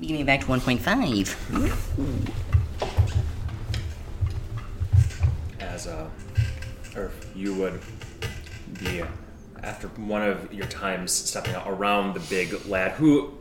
[0.00, 2.32] give me back to 1.5.
[5.60, 6.10] as a,
[6.96, 7.80] or you would
[8.80, 9.02] be
[9.62, 13.32] after one of your times stepping out around the big lad who,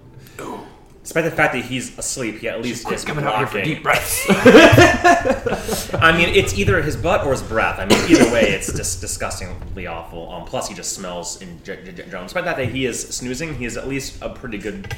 [1.04, 3.74] despite the fact that he's asleep, he at least is coming out here for blocking.
[3.76, 4.26] deep breaths.
[5.96, 7.80] I mean, it's either his butt or his breath.
[7.80, 10.32] I mean, either way, it's just disgustingly awful.
[10.32, 12.24] Um, plus, he just smells in ge- ge- general.
[12.24, 14.94] Despite that, that he is snoozing, he is at least a pretty good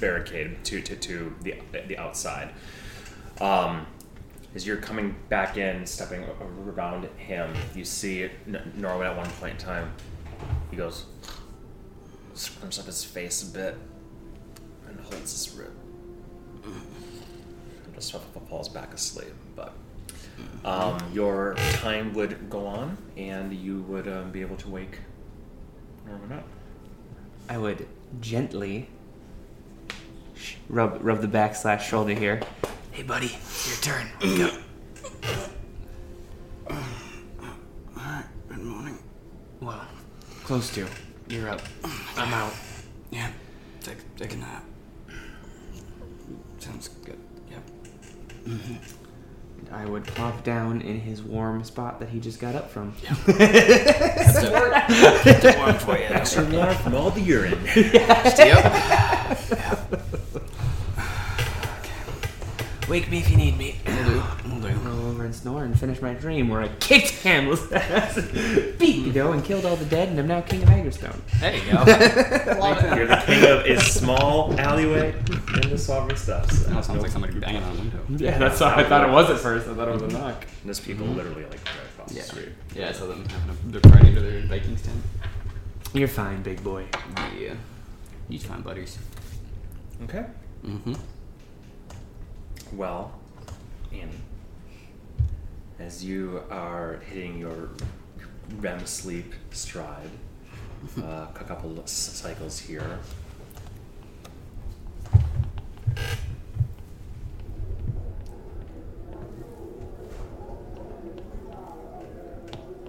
[0.00, 1.56] barricade to to, to the
[1.88, 2.50] the outside.
[3.40, 3.86] Um,
[4.54, 6.24] as you're coming back in, stepping
[6.64, 8.30] around him, you see
[8.76, 9.92] Norway at one point in time.
[10.70, 11.06] He goes,
[12.34, 13.76] squirms up his face a bit,
[14.86, 15.72] and holds his rib.
[16.64, 18.14] And just
[18.48, 19.34] falls back asleep.
[19.56, 19.72] But
[20.64, 24.98] um, your time would go on, and you would um, be able to wake
[26.06, 26.46] Norman up.
[27.48, 27.88] I would
[28.20, 28.88] gently
[30.68, 32.40] rub rub the back slash shoulder here.
[32.92, 34.08] Hey, buddy, it's your turn.
[34.22, 34.54] Wake up.
[37.96, 38.98] Alright, good morning.
[39.60, 39.84] Well,
[40.44, 40.86] close to.
[41.28, 41.60] You're up.
[42.16, 42.52] I'm out.
[43.10, 43.30] Yeah,
[43.80, 44.64] take, take a nap.
[46.58, 47.18] Sounds good.
[47.50, 47.62] Yep.
[48.46, 48.78] And
[49.72, 52.94] I would plop down in his warm spot that he just got up from.
[53.26, 55.42] That's it.
[55.52, 56.04] Too warm for you.
[56.04, 57.58] Extra warm from all the urine.
[57.74, 58.60] Yep.
[62.88, 63.76] Wake me if you need me.
[63.86, 64.22] Will do.
[64.48, 64.68] Will do.
[64.80, 68.16] Roll over and snore and finish my dream where I kicked Hamlet's ass,
[68.78, 71.16] beat you know, and killed all the dead, and I'm now king of Hagerstone.
[71.40, 71.78] There you go.
[72.96, 75.14] You're the king of a small alleyway
[75.62, 76.64] in the Sovereign Steps.
[76.66, 78.00] That sounds like somebody banging on a window.
[78.16, 79.66] Yeah, that's what I thought it was at first.
[79.66, 80.42] I thought it was a knock.
[80.42, 82.22] And There's people literally like right across Yeah.
[82.22, 82.48] the street.
[82.74, 85.02] Yeah, I saw them having a they're riding to their Vikings tent.
[85.94, 86.84] You're fine, big boy.
[87.38, 87.54] Yeah.
[88.28, 88.98] You find buddies.
[90.04, 90.26] Okay.
[90.66, 90.94] Mm-hmm.
[92.76, 93.12] Well,
[93.92, 94.10] Annie,
[95.78, 97.68] as you are hitting your
[98.58, 100.10] REM sleep stride,
[101.00, 102.98] uh, a couple of cycles here.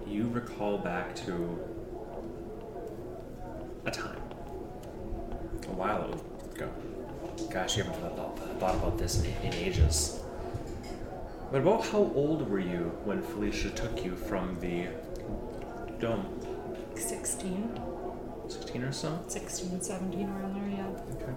[0.08, 1.60] You recall back to
[3.86, 4.18] a time
[5.68, 6.12] a while
[6.56, 6.72] ago.
[7.52, 10.20] Gosh, you haven't thought, thought about this in, in ages.
[11.52, 14.88] But about how old were you when Felicia took you from the
[16.00, 16.40] dome?
[16.96, 17.80] 16,
[18.48, 19.20] 16 or so?
[19.28, 20.88] 16, 17 around there, yeah.
[21.16, 21.34] Okay.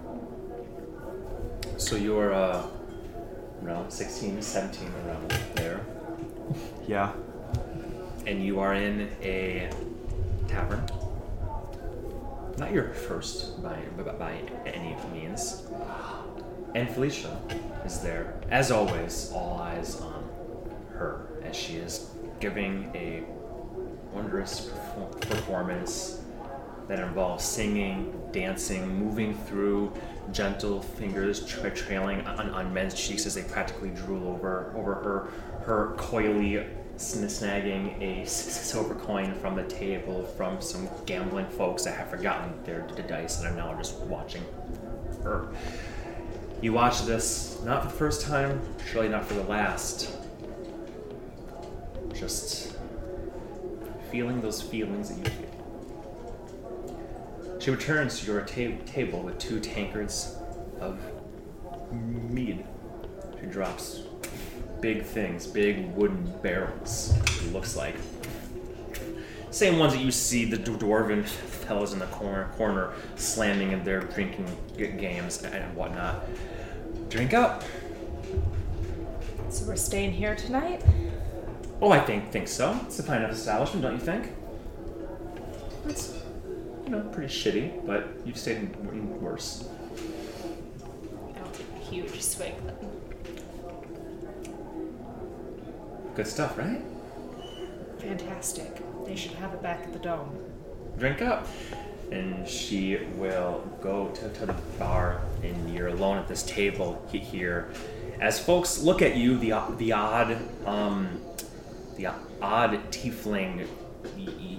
[1.77, 2.65] So you're uh,
[3.63, 5.81] around 16, 17 around there.
[6.87, 7.13] Yeah.
[8.25, 9.69] And you are in a
[10.47, 10.85] tavern.
[12.57, 14.33] Not your first by, by, by
[14.65, 15.63] any means.
[16.75, 17.39] And Felicia
[17.85, 20.29] is there, as always, all eyes on
[20.93, 22.09] her as she is
[22.39, 23.23] giving a
[24.13, 26.21] wondrous perfor- performance
[26.87, 29.93] that involves singing, dancing, moving through
[30.31, 35.29] gentle fingers tra- trailing on, on men's cheeks as they practically drool over over her,
[35.65, 36.65] her coyly
[36.97, 42.81] snagging a silver coin from the table from some gambling folks that have forgotten their
[43.07, 44.43] dice and are now just watching
[45.23, 45.47] her.
[46.61, 50.11] You watch this not for the first time, surely not for the last.
[52.13, 52.75] Just
[54.11, 55.45] feeling those feelings that you feel.
[57.59, 60.35] She returns to your ta- table with two tankards
[60.81, 60.99] of
[61.91, 62.65] mead.
[63.39, 64.01] She drops
[64.81, 67.95] big things, big wooden barrels, it looks like.
[69.51, 74.01] Same ones that you see the dwarven fellows in the corner, corner slamming in their
[74.01, 74.45] drinking
[74.75, 76.25] games and whatnot.
[77.09, 77.63] Drink up.
[79.49, 80.83] So we're staying here tonight?
[81.81, 82.79] Oh, I think think so.
[82.85, 84.31] It's a fine enough establishment, don't you think?
[85.87, 86.13] It's
[86.83, 89.67] you know pretty shitty, but you've stayed in, in worse.
[91.37, 92.53] I'll take a huge swig.
[96.15, 96.81] Good stuff, right?
[97.99, 98.81] Fantastic.
[99.09, 100.37] They should have it back at the dome.
[100.99, 101.47] Drink up.
[102.11, 107.71] And she will go to, to the bar, and you're alone at this table here.
[108.21, 111.21] As folks look at you, the the odd um,
[111.97, 112.07] the
[112.41, 113.67] odd tiefling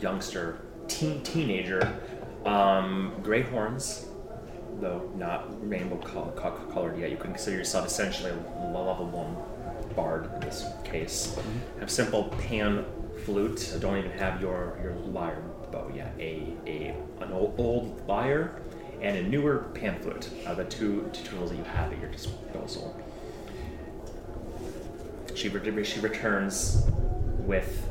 [0.00, 0.58] youngster,
[0.88, 2.00] teen, teenager,
[2.44, 4.06] um, gray horns,
[4.80, 6.32] though not rainbow col-
[6.72, 7.10] colored yet.
[7.10, 8.34] You can consider yourself essentially a
[8.66, 9.36] level one
[9.94, 11.36] bard in this case.
[11.80, 12.84] Have simple pan
[13.24, 13.72] flute.
[13.74, 16.14] I Don't even have your your lyre bow yet.
[16.18, 18.60] A a an old, old lyre
[19.00, 23.00] and a newer pan flute are the two, tools that you have at your disposal.
[25.34, 26.86] She, re- she returns
[27.38, 27.88] with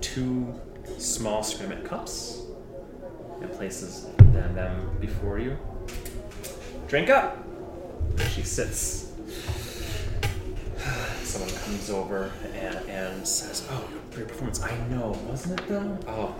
[0.00, 0.54] two
[0.98, 2.42] small ceramic cups
[3.40, 5.58] and places them, them before you.
[6.86, 7.44] Drink up!
[8.30, 9.13] She sits.
[11.22, 14.62] Someone comes over and, and says, "Oh, your performance.
[14.62, 15.98] I know, wasn't it though?
[16.06, 16.34] Oh,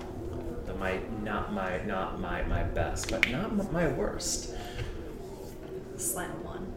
[0.66, 4.54] the, my not my not my my best, but not m- my worst."
[5.96, 6.72] Slam one.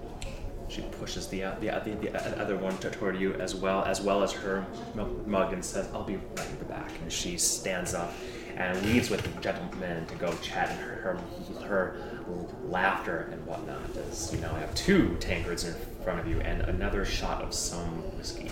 [0.70, 3.84] She pushes the, uh, the, uh, the, the other one to- toward you as well
[3.86, 4.66] as well as her
[4.96, 8.14] mu- mug and says, "I'll be right at the back." And she stands up
[8.56, 10.70] and leaves with the gentleman to go chat.
[10.70, 11.98] And her, her her
[12.66, 15.74] laughter and whatnot as you now have two tankards in
[16.08, 18.50] front of you and another shot of some whiskey.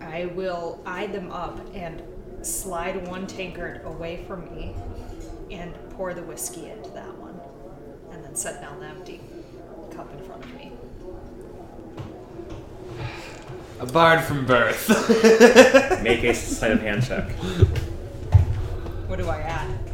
[0.00, 2.00] I will eye them up and
[2.40, 4.76] slide one tankard away from me
[5.50, 7.40] and pour the whiskey into that one.
[8.12, 9.20] And then set down the empty
[9.90, 10.70] cup in front of me.
[13.80, 14.88] A bard from birth.
[16.04, 17.28] Make a sleight of hand check.
[19.08, 19.85] What do I add?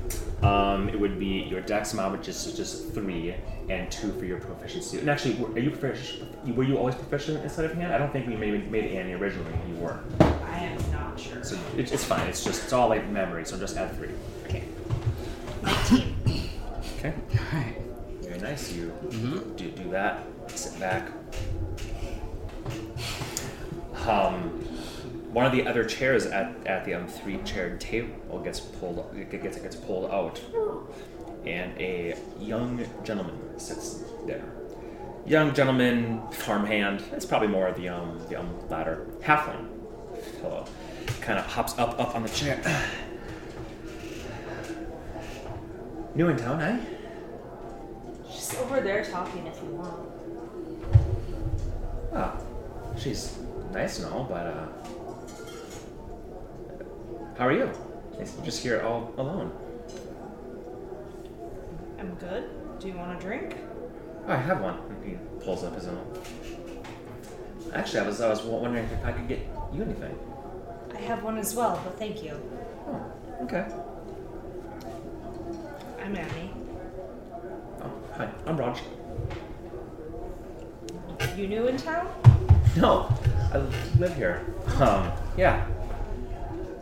[0.42, 3.34] Um, it would be your dex mod, which is just three,
[3.68, 4.98] and two for your proficiency.
[4.98, 6.56] And actually, were- are you proficient?
[6.56, 7.94] Were you always proficient in sleight of hand?
[7.94, 9.52] I don't think we made, made Annie originally.
[9.68, 10.00] You were.
[10.20, 11.44] I am not sure.
[11.44, 12.26] So it, it's fine.
[12.28, 13.44] It's just it's all like memory.
[13.44, 14.10] So just add three.
[14.46, 14.64] Okay.
[15.62, 16.16] 19.
[16.98, 17.14] Okay.
[17.52, 17.76] Alright.
[18.22, 18.72] Very nice.
[18.72, 19.54] You mm-hmm.
[19.54, 20.26] do do that.
[20.48, 21.10] Sit back.
[24.06, 24.61] Um,
[25.32, 29.58] one of the other chairs at, at the um, three chaired table gets pulled gets
[29.58, 30.38] gets pulled out,
[31.46, 34.44] and a young gentleman sits there.
[35.24, 37.02] Young gentleman, farmhand.
[37.12, 39.68] It's probably more of the um the um latter halfling
[40.42, 40.66] fellow.
[41.22, 42.60] Kind of hops up up on the chair.
[46.14, 46.78] New in town, eh?
[48.30, 50.08] She's over there talking if you want.
[52.12, 52.36] Ah,
[52.98, 53.38] she's
[53.72, 54.66] nice and all, but uh,
[57.38, 57.70] how are you?
[58.18, 59.52] Nice to just here all alone.
[61.98, 62.44] I'm good.
[62.78, 63.56] Do you want a drink?
[64.26, 64.78] Oh, I have one.
[65.04, 66.06] He pulls up his own.
[67.74, 69.40] Actually, I was I was wondering if I could get
[69.72, 70.18] you anything.
[70.94, 72.38] I have one as well, but thank you.
[72.86, 73.12] Oh,
[73.42, 73.66] okay.
[76.04, 76.50] I'm Annie.
[77.80, 78.28] Oh, hi.
[78.46, 78.78] I'm Raj.
[81.36, 82.08] You new in town?
[82.76, 83.08] No,
[83.52, 83.58] I
[83.98, 84.44] live here.
[84.80, 85.66] Um, yeah.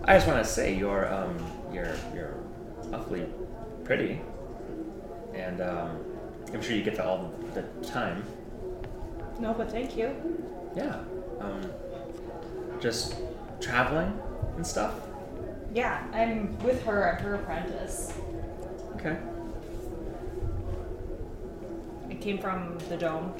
[0.05, 1.37] I just want to say you're um
[1.73, 2.37] you're you're
[2.93, 3.27] awfully
[3.85, 4.21] pretty,
[5.35, 5.99] and um,
[6.53, 8.25] I'm sure you get that all the time.
[9.39, 10.15] No, but thank you.
[10.77, 11.01] Yeah.
[11.41, 11.61] Um,
[12.81, 13.15] just
[13.61, 14.19] traveling
[14.57, 14.95] and stuff.
[15.75, 17.17] Yeah, I'm with her.
[17.17, 18.13] I'm her apprentice.
[18.97, 19.17] Okay.
[22.11, 23.33] I came from the dome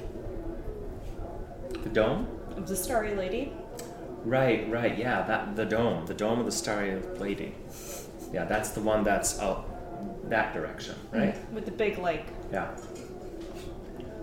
[1.83, 2.29] The dome.
[2.57, 3.53] of the Starry Lady.
[4.25, 4.97] Right, right.
[4.99, 7.55] Yeah, that the dome, the dome of the Starry Lady.
[8.33, 9.67] Yeah, that's the one that's out
[10.29, 11.35] that direction, right?
[11.53, 12.25] With the big lake.
[12.53, 12.71] Yeah.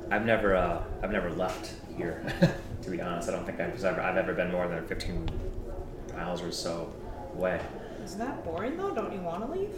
[0.09, 2.23] I've never, uh, I've never left here.
[2.81, 5.29] to be honest, I don't think I've ever, I've ever been more than 15
[6.15, 6.93] miles or so
[7.33, 7.59] away.
[8.03, 8.93] Isn't that boring though?
[8.93, 9.75] Don't you want to leave?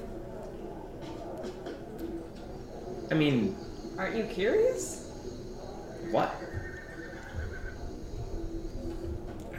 [3.10, 3.58] I mean,
[3.98, 5.12] Aren't you curious?
[6.12, 6.36] what?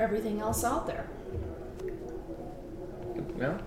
[0.01, 1.07] Everything else out there.
[3.37, 3.59] Well,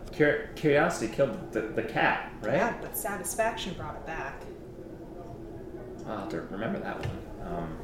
[0.55, 2.55] curiosity killed the, the cat, right?
[2.55, 4.41] Yeah, but satisfaction brought it back.
[6.07, 7.47] I'll have to remember that one.
[7.47, 7.77] Um,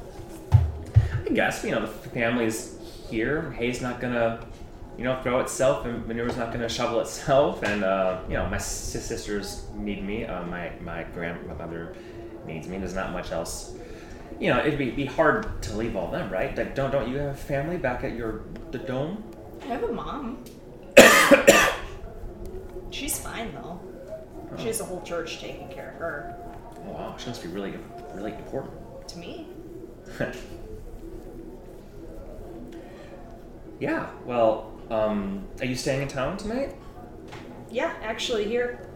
[1.25, 3.51] I guess, you know, the family's here.
[3.51, 4.43] Hay's not gonna,
[4.97, 7.61] you know, throw itself, and manure's not gonna shovel itself.
[7.69, 10.25] And, uh, you know, my sisters need me.
[10.25, 11.95] Uh, my, my grandmother
[12.47, 12.79] needs me.
[12.79, 13.75] There's not much else.
[14.39, 16.55] You know, it'd be, be hard to leave all them, right?
[16.55, 18.41] Like, don't don't you have family back at your
[18.71, 19.23] the dome?
[19.63, 20.43] I have a mom.
[22.89, 23.81] She's fine though.
[24.57, 26.35] She has a whole church taking care of her.
[26.85, 27.73] Oh wow, she must be really
[28.13, 28.73] really important.
[29.09, 29.47] To me.
[33.79, 34.09] yeah.
[34.25, 36.75] Well, um, are you staying in town tonight?
[37.69, 38.87] Yeah, actually here.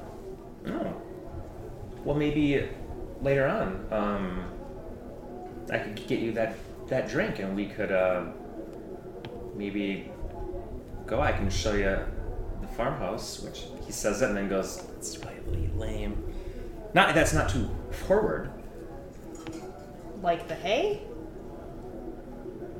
[0.67, 1.01] Oh.
[2.03, 2.69] Well, maybe
[3.21, 4.45] later on, um,
[5.71, 6.55] I could get you that
[6.87, 8.25] that drink, and we could uh,
[9.55, 10.11] maybe
[11.05, 11.21] go.
[11.21, 11.97] I can show you
[12.61, 16.23] the farmhouse, which he says it and then goes, "It's really lame."
[16.93, 18.51] Not that's not too forward.
[20.21, 21.01] Like the hay?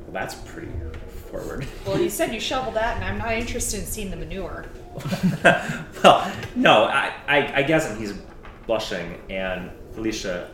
[0.03, 0.71] Well, that's pretty
[1.29, 1.65] forward.
[1.85, 4.65] Well, you said you shoveled that, and I'm not interested in seeing the manure.
[6.03, 8.13] well, no, I, I, I guess he's
[8.67, 10.51] blushing, and Felicia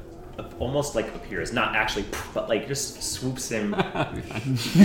[0.59, 4.23] almost like appears, not actually, but like just swoops him behind,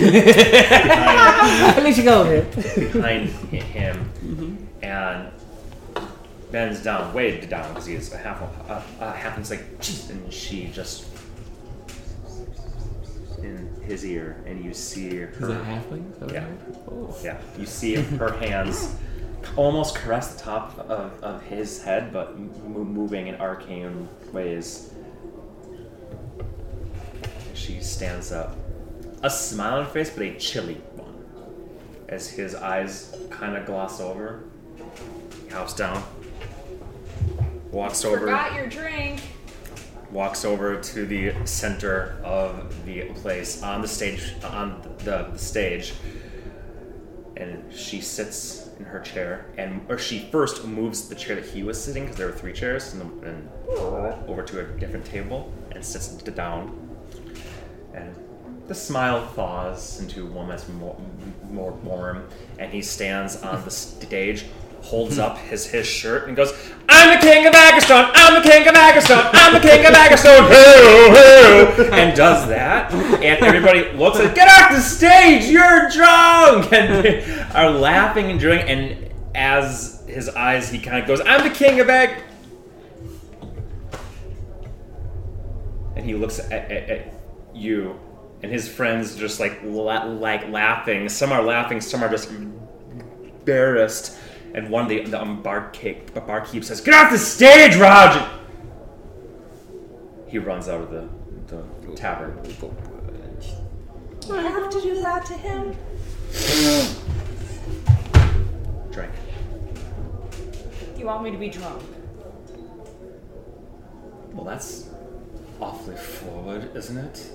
[1.77, 2.93] At least you go with it.
[2.93, 5.31] behind him and
[6.51, 9.79] bends down, way down because he is a half, uh, uh, half, and it's like,
[9.81, 11.07] "Jeez," and she just
[13.43, 15.29] in his ear, and you see her.
[15.29, 16.13] Is that halfling?
[16.13, 16.47] Is that what Yeah.
[16.89, 17.17] Oh.
[17.23, 18.95] Yeah, you see her hands
[19.57, 24.91] almost caress the top of, of his head, but m- moving in arcane ways.
[27.55, 28.57] She stands up,
[29.23, 31.25] a smile on her face, but a chilly one,
[32.09, 34.45] as his eyes kind of gloss over.
[35.45, 36.03] He hops down,
[37.71, 39.23] walks over Forgot your drink.
[40.11, 45.95] walks over to the center of the place on the stage on the, the stage
[47.37, 51.65] and she sits in her chair and or she first moves the chair that he
[51.65, 53.49] was sitting because there were three chairs and, and
[54.29, 56.84] over to a different table and sits down
[57.95, 58.15] and
[58.67, 60.99] the smile thaws into one that's more,
[61.51, 62.27] more warm
[62.59, 64.47] and he stands on the stage
[64.81, 66.53] holds up his, his shirt and goes
[66.89, 68.11] i'm the king of Aggerstone!
[68.15, 69.31] i'm the king of Aggerstone!
[69.33, 70.47] i'm the king of Aggerstone!
[70.47, 71.91] Hoo, oh, hoo, oh.
[71.93, 77.41] and does that and everybody looks like get off the stage you're drunk and they
[77.55, 81.81] are laughing and drinking and as his eyes he kind of goes i'm the king
[81.81, 82.23] of Ag
[85.97, 87.14] and he looks at, at, at
[87.55, 87.99] you
[88.43, 91.09] and his friends just like la- like laughing.
[91.09, 94.19] Some are laughing some are just embarrassed.
[94.55, 98.31] And one of the, the um, barkeep, barkeep says get off the stage raj!
[100.29, 101.09] He runs out of the,
[101.49, 102.39] the tavern.
[104.31, 105.77] I have to do that to him.
[108.91, 109.13] drink.
[110.97, 111.83] You want me to be drunk?
[114.35, 114.91] well that's
[115.61, 117.31] awfully forward isn't it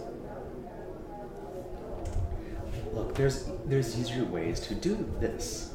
[2.94, 5.74] look there's there's easier ways to do this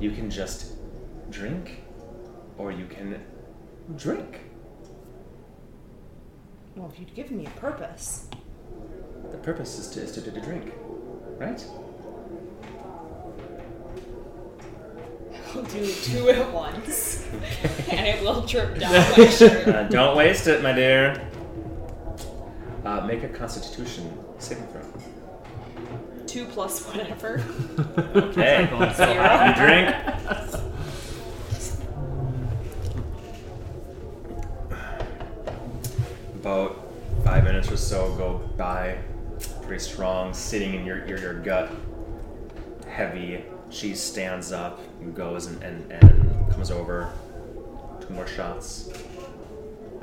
[0.00, 0.72] you can just
[1.28, 1.82] drink
[2.56, 3.20] or you can
[3.96, 4.40] drink
[6.74, 8.28] Well, if you'd given me a purpose.
[9.30, 10.72] The purpose is to, is to, to drink,
[11.38, 11.64] right?
[15.54, 17.26] I'll do two at once.
[17.90, 19.68] and it will drip down my shirt.
[19.68, 21.30] Uh, don't waste it, my dear.
[22.84, 24.82] Uh, make a Constitution saving throw.
[26.36, 27.42] Two plus whatever.
[28.14, 29.46] Okay, Zero.
[29.46, 29.88] you drink.
[36.34, 36.76] About
[37.24, 38.98] five minutes or so go by.
[39.62, 41.70] Pretty strong, sitting in your your, your gut.
[42.86, 43.42] Heavy.
[43.70, 47.10] She stands up and goes and, and, and comes over.
[48.02, 48.90] Two more shots.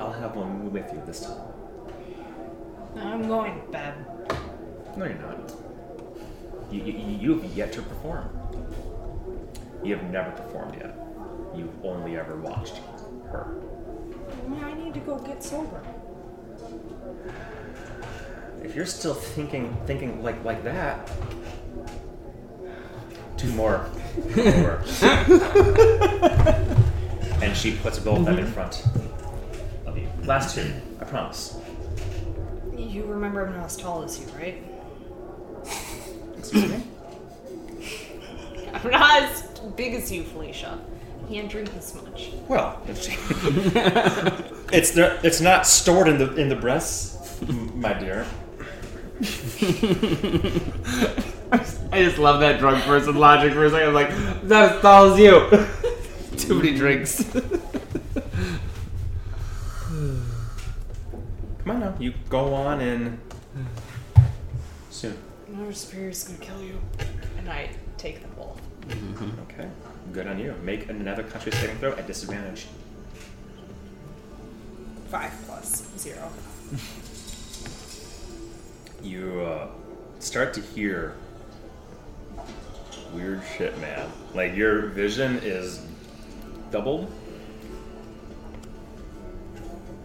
[0.00, 1.38] I'll have one with you this time.
[2.96, 3.94] I'm going to bed.
[4.96, 5.63] No, you're not.
[6.74, 8.28] You, you, you have yet to perform.
[9.84, 10.96] You have never performed yet.
[11.54, 12.80] You've only ever watched
[13.30, 13.62] her.
[14.60, 15.80] I need to go get sober.
[18.64, 21.08] If you're still thinking thinking like like that,
[23.36, 23.88] two more.
[24.34, 24.82] Two more.
[27.40, 28.52] and she puts both of them in mm-hmm.
[28.52, 28.84] front
[29.86, 30.08] of you.
[30.24, 31.56] Last two, I promise.
[32.76, 34.73] You remember I'm not as tall as you, right?
[36.54, 36.82] Excuse me?
[38.72, 39.42] I'm not as
[39.76, 40.78] big as you, Felicia.
[41.24, 42.30] I can't drink this much.
[42.48, 43.08] Well, it's
[44.72, 48.26] it's the, it's not stored in the in the breasts, my dear.
[51.50, 53.88] I just love that drunk person logic for a second.
[53.88, 55.48] I'm like, "Is that as tall as you.
[56.36, 57.24] Too many drinks.
[61.64, 63.33] Come on now, you go on and soon.
[65.54, 66.80] Another superior is gonna kill you.
[67.38, 68.60] And I take them both.
[69.50, 69.68] Okay,
[70.12, 70.54] good on you.
[70.64, 72.66] Make another country saving throw at disadvantage.
[75.08, 76.28] Five plus zero.
[79.02, 79.68] You uh,
[80.18, 81.14] start to hear
[83.12, 84.10] weird shit, man.
[84.32, 85.84] Like your vision is
[86.70, 87.12] doubled.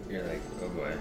[0.10, 0.94] You're like, oh boy,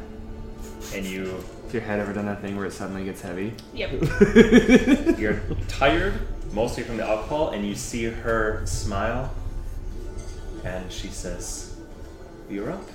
[0.95, 3.53] and you Has your head ever done that thing where it suddenly gets heavy?
[3.75, 3.91] Yep.
[5.19, 6.15] You're tired,
[6.51, 9.35] mostly from the alcohol, and you see her smile,
[10.65, 11.77] and she says,
[12.49, 12.89] "You're up."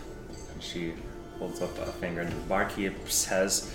[0.52, 0.94] And she
[1.38, 3.72] holds up a finger, and the barkeep says,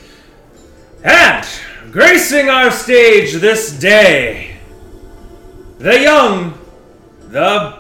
[1.05, 1.47] "And
[1.93, 4.57] gracing our stage this day,
[5.79, 6.59] the young,
[7.29, 7.79] the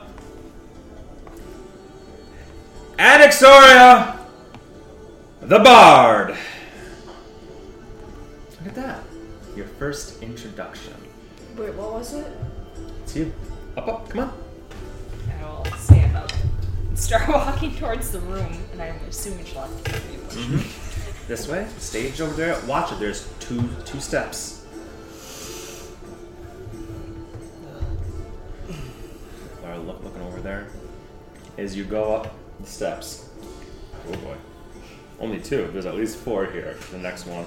[2.96, 4.18] Anaxoria,
[5.40, 6.36] the Bard.
[8.68, 9.02] Look at that.
[9.56, 10.92] Your first introduction.
[11.56, 12.30] Wait, what was it?
[13.02, 13.32] It's you.
[13.78, 14.32] Up, up, come on.
[15.40, 16.30] I will stand up
[16.86, 20.18] and start walking towards the room, and I'm assuming she'll have to give me a
[20.18, 20.36] push.
[20.36, 21.28] Mm-hmm.
[21.28, 22.60] This way, stage over there.
[22.66, 22.98] Watch it.
[22.98, 24.66] There's two two steps.
[29.62, 30.68] Clara, look, looking over there.
[31.56, 33.30] As you go up the steps.
[34.08, 34.36] Oh boy.
[35.20, 35.70] Only two.
[35.72, 36.76] There's at least four here.
[36.90, 37.46] The next one.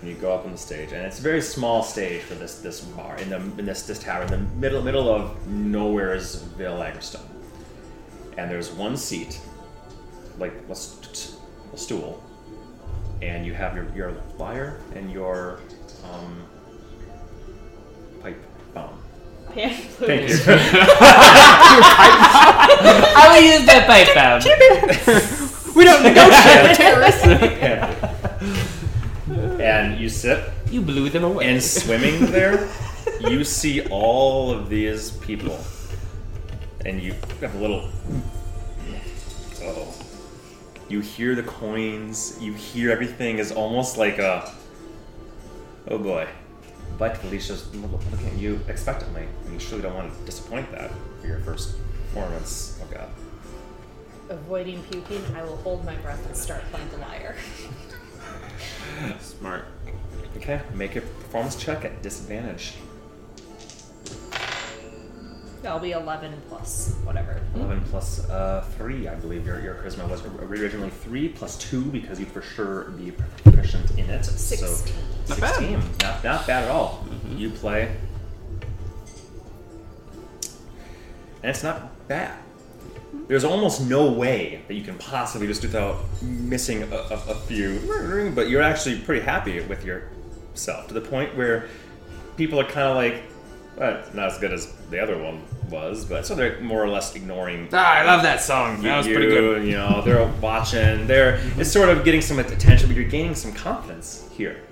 [0.00, 2.58] And you go up on the stage, and it's a very small stage for this
[2.60, 6.78] this bar in the in this this tower in the middle middle of nowhere's Vale
[6.78, 7.26] Aggerstone.
[8.36, 9.40] And there's one seat,
[10.38, 11.36] like a, st-
[11.72, 12.22] a stool,
[13.22, 15.60] and you have your your lyre and your
[16.04, 16.44] um,
[18.20, 18.36] pipe
[18.74, 19.00] bomb.
[19.54, 20.36] Pan Thank you.
[23.18, 24.42] I will use that pipe bomb.
[25.74, 27.92] we don't negotiate.
[29.66, 31.46] and you sit you blew them away.
[31.46, 32.68] and swimming there,
[33.20, 35.58] you see all of these people,
[36.84, 37.88] and you have a little.
[39.62, 39.94] Oh.
[40.88, 42.38] You hear the coins.
[42.40, 44.52] You hear everything is almost like a.
[45.88, 46.28] Oh boy.
[46.98, 51.26] But Felicia's looking at you expectantly, and you surely don't want to disappoint that for
[51.26, 52.80] your first performance.
[52.82, 53.08] Oh god.
[54.28, 57.36] Avoiding puking, I will hold my breath and start playing the lyre.
[59.20, 59.66] Smart.
[60.36, 62.74] Okay, make a performance check at disadvantage.
[65.62, 67.40] That'll be 11 plus whatever.
[67.56, 72.20] 11 plus uh, 3, I believe your, your charisma was originally 3 plus 2 because
[72.20, 74.24] you'd for sure be proficient in it.
[74.24, 74.66] So
[75.26, 75.28] Sixteen.
[75.28, 76.02] Not bad.
[76.02, 77.04] Not, not bad at all.
[77.28, 77.96] You play.
[81.42, 82.38] And it's not bad.
[83.28, 87.34] There's almost no way that you can possibly just do without missing a, a, a
[87.34, 91.68] few, but you're actually pretty happy with yourself to the point where
[92.36, 93.22] people are kind of like,
[93.76, 97.14] well, not as good as the other one was, but so they're more or less
[97.14, 98.80] ignoring Ah, I love that song.
[98.82, 99.66] That was you, pretty good.
[99.66, 101.06] You know, they're watching.
[101.06, 104.62] They're it's sort of getting some attention, but you're gaining some confidence here.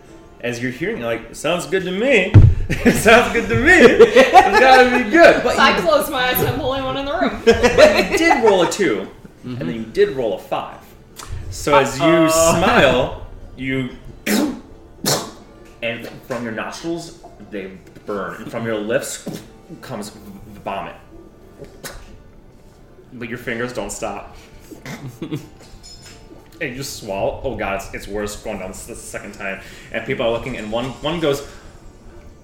[0.45, 2.31] As you're hearing, you're like, sounds good to me.
[2.69, 3.73] it sounds good to me.
[3.73, 5.43] It's gotta be good.
[5.43, 7.43] But So I you, close my eyes and I'm the only one in the room.
[7.47, 9.09] but you did roll a 2
[9.45, 9.93] and then you mm-hmm.
[9.93, 10.81] did roll a five.
[11.49, 13.27] So as you smile,
[13.57, 13.97] you
[15.83, 19.27] and from your nostrils they burn, and from your lips
[19.81, 20.97] comes vomit.
[23.15, 24.37] But your fingers don't stop.
[26.65, 27.41] And you just swallow.
[27.45, 29.61] Oh god, it's, it's worse going down this the second time.
[29.93, 31.47] And people are looking, and one one goes,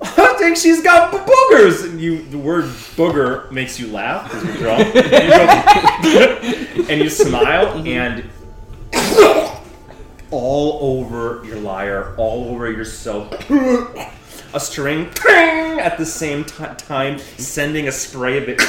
[0.02, 1.84] I think she's got boogers.
[1.84, 4.94] And you, the word booger makes you laugh because you're drunk.
[6.00, 7.86] You go, and you smile, mm-hmm.
[7.86, 8.30] and
[10.30, 13.30] all over your lyre, all over yourself.
[14.52, 18.60] A string at the same ti- time, sending a spray of it.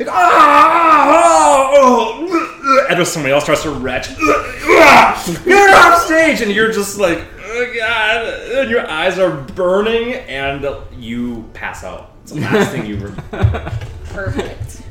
[0.00, 4.08] Like, ah, oh, and then somebody else starts to retch.
[4.18, 10.66] You're off stage, and you're just like, oh god, and your eyes are burning, and
[10.96, 12.12] you pass out.
[12.22, 13.72] It's the last thing you remember.
[14.06, 14.82] Perfect.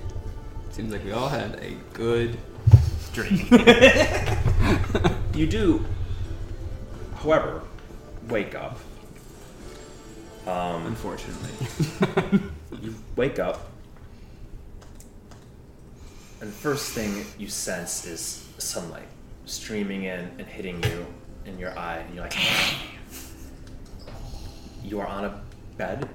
[0.70, 2.38] Seems like we all had a good
[3.14, 3.48] dream.
[5.40, 5.86] You do,
[7.16, 7.62] however,
[8.28, 8.78] wake up.
[10.46, 12.42] Um, Unfortunately.
[12.82, 13.70] you wake up,
[16.42, 19.08] and the first thing you sense is sunlight
[19.46, 21.06] streaming in and hitting you
[21.46, 22.36] in your eye, and you're like,
[24.84, 25.42] you are on a
[25.78, 26.08] bed.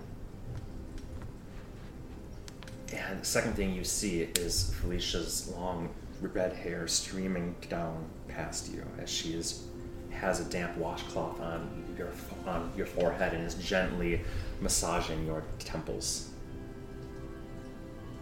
[2.93, 5.89] And the second thing you see is Felicia's long
[6.21, 9.65] red hair streaming down past you as she is
[10.11, 12.09] has a damp washcloth on your
[12.47, 14.21] on your forehead and is gently
[14.61, 16.31] massaging your temples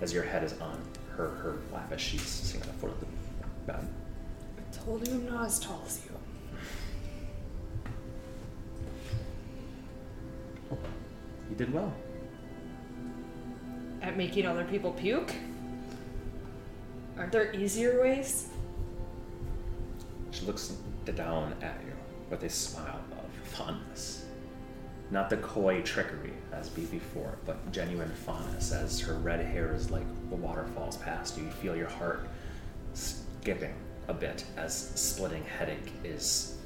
[0.01, 0.83] as your head is on
[1.17, 3.07] her her lap as she's sitting on the foot of the
[3.67, 3.89] bed.
[4.59, 6.13] I told you I'm not as tall as you.
[11.51, 11.93] You did well.
[14.01, 15.33] At making other people puke?
[17.19, 18.49] Aren't there easier ways?
[20.31, 20.73] She looks
[21.15, 21.93] down at you
[22.31, 24.22] with a smile of fondness.
[25.13, 29.91] Not the coy trickery as be before, but genuine fondness as her red hair is
[29.91, 31.45] like the waterfalls past you.
[31.45, 32.27] You feel your heart
[32.95, 33.75] skipping
[34.09, 36.57] a bit as splitting headache is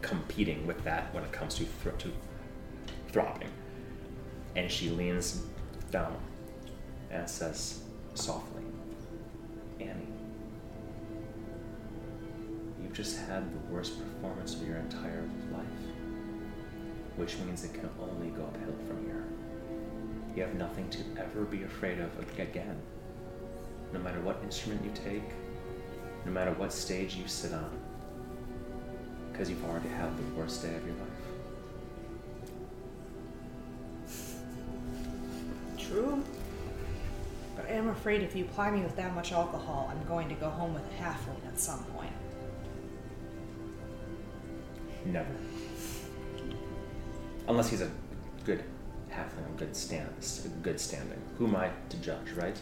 [0.00, 2.10] competing with that when it comes to, thro- to
[3.08, 3.50] throbbing.
[4.56, 5.42] And she leans
[5.90, 6.16] down
[7.10, 7.82] and says
[8.14, 8.62] softly,
[9.78, 10.08] Annie.
[12.82, 15.93] You've just had the worst performance of your entire life.
[17.16, 19.24] Which means it can only go uphill from here.
[20.34, 22.76] You have nothing to ever be afraid of again.
[23.92, 25.22] No matter what instrument you take,
[26.24, 27.70] no matter what stage you sit on.
[29.30, 31.24] Because you've already had the worst day of your life.
[35.78, 36.24] True.
[37.54, 40.34] But I am afraid if you ply me with that much alcohol, I'm going to
[40.34, 42.12] go home with a halfling at some point.
[45.04, 45.28] Never.
[47.46, 47.90] Unless he's a
[48.44, 48.64] good
[49.10, 50.08] halfling, a good stand,
[50.44, 51.20] a good standing.
[51.38, 52.56] Who am I to judge, right?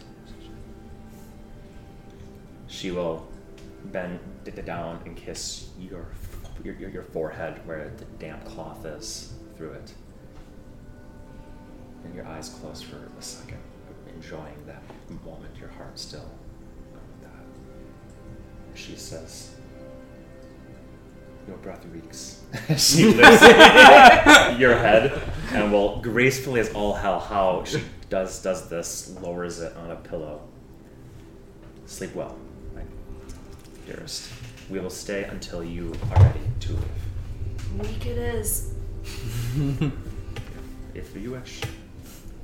[2.67, 3.27] She will
[3.85, 4.19] bend
[4.65, 6.07] down and kiss your,
[6.63, 9.93] your your forehead where the damp cloth is through it,
[12.03, 13.59] and your eyes close for a second,
[14.15, 14.81] enjoying that
[15.25, 15.55] moment.
[15.59, 16.21] Your heart still
[16.93, 18.77] um, that.
[18.77, 19.55] She says,
[21.47, 22.41] your breath reeks.
[22.77, 23.41] she lifts
[24.59, 29.75] your head and will gracefully as all hell how she does does this, lowers it
[29.75, 30.41] on a pillow.
[31.85, 32.37] Sleep well,
[32.73, 32.81] my
[33.85, 34.29] dearest.
[34.69, 37.79] We will stay until you are ready to leave.
[37.79, 38.73] Week it is.
[40.93, 41.61] If you wish.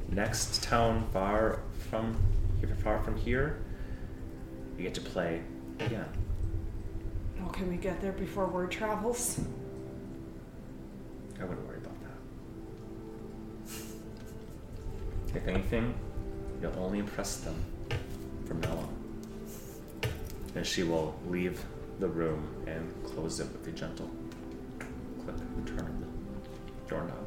[0.09, 1.59] Next town far
[1.89, 2.17] from
[2.83, 3.59] far from here,
[4.75, 5.41] you get to play
[5.79, 6.05] again.
[7.49, 9.39] Well, can we get there before word travels?
[11.39, 12.11] I wouldn't worry about that.
[15.35, 15.95] If anything,
[16.61, 17.55] you'll only impress them
[18.45, 18.95] from now on.
[20.53, 21.59] And she will leave
[21.99, 24.11] the room and close it with a gentle
[25.25, 26.05] click and turn of the
[26.87, 27.17] doorknob.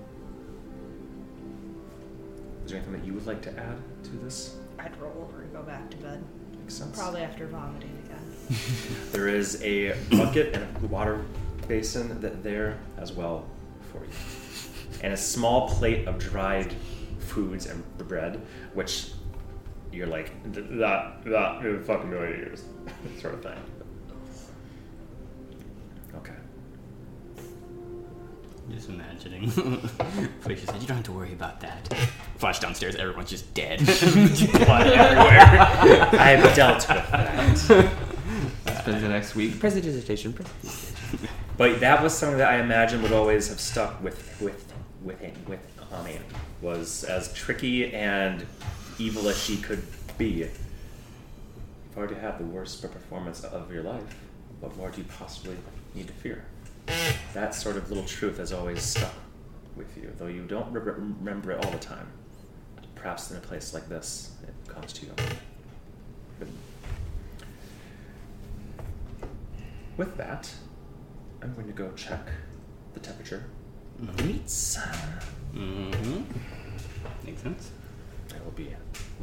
[2.65, 4.55] Is there anything that you would like to add to this?
[4.79, 6.23] I'd roll over and go back to bed.
[6.61, 6.97] Makes sense.
[6.97, 8.02] Probably after vomiting again.
[9.13, 11.25] There is a bucket and a water
[11.69, 13.47] basin that there as well
[13.93, 14.11] for you,
[15.03, 16.75] and a small plate of dried
[17.19, 18.41] foods and bread,
[18.75, 19.11] which
[19.93, 22.65] you're like "Th- that that is fucking no ears,
[23.21, 23.59] sort of thing.
[26.17, 26.33] Okay.
[28.71, 29.51] Just imagining.
[29.51, 30.09] But
[30.41, 31.93] Felicia said, "You don't have to worry about that."
[32.39, 33.79] Flash downstairs, everyone's just dead.
[33.85, 36.09] Blood everywhere.
[36.21, 37.93] I've dealt with that.
[38.83, 39.61] Spend the next week.
[39.61, 40.33] Presentation.
[40.33, 41.29] presentation.
[41.57, 45.35] But that was something that I imagine would always have stuck with with with him
[45.47, 45.61] with
[45.93, 46.19] Ami
[46.61, 48.45] was as tricky and
[48.99, 49.85] evil as she could
[50.19, 50.27] be.
[50.27, 50.59] You've
[51.97, 54.17] already had the worst performance of your life.
[54.59, 55.57] What more do you possibly
[55.95, 56.45] need to fear?
[57.35, 59.15] That sort of little truth has always stuck
[59.77, 62.09] with you, though you don't re- re- remember it all the time.
[62.97, 65.13] Perhaps in a place like this, it comes to you.
[66.39, 66.49] But
[69.97, 70.51] with that,
[71.43, 72.27] I'm going to go check
[72.95, 73.45] the temperature
[74.01, 74.79] of the meats.
[75.55, 76.23] Mm-hmm.
[77.25, 77.71] Makes sense.
[78.35, 78.75] I will be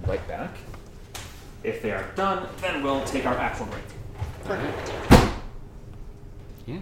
[0.05, 0.55] right back.
[1.63, 3.83] If they are done, then we'll take our actual break.
[6.65, 6.77] Yeah.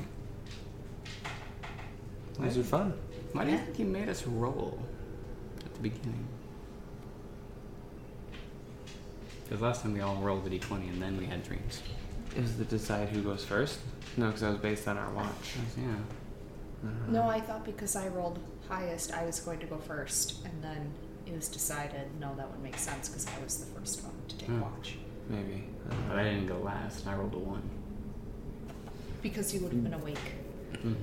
[2.40, 2.94] These are fun.
[3.32, 4.80] Why do you think you made us roll
[5.66, 6.28] at the beginning?
[9.44, 11.82] Because last time we all rolled a d20 and then we had dreams.
[12.38, 13.80] Is to decide who goes first?
[14.16, 15.56] No, because that was based on our watch.
[15.78, 15.96] Yeah.
[17.10, 20.92] No, I thought because I rolled highest, I was going to go first, and then
[21.26, 24.38] it was decided no, that would make sense because I was the first one to
[24.38, 24.62] take Hmm.
[24.62, 24.98] watch.
[25.30, 25.66] Maybe.
[25.90, 25.96] I.
[26.10, 27.02] But I didn't go last.
[27.06, 27.64] and I rolled a one.
[29.22, 30.20] Because you would have been awake.
[30.74, 30.96] Mm-hmm.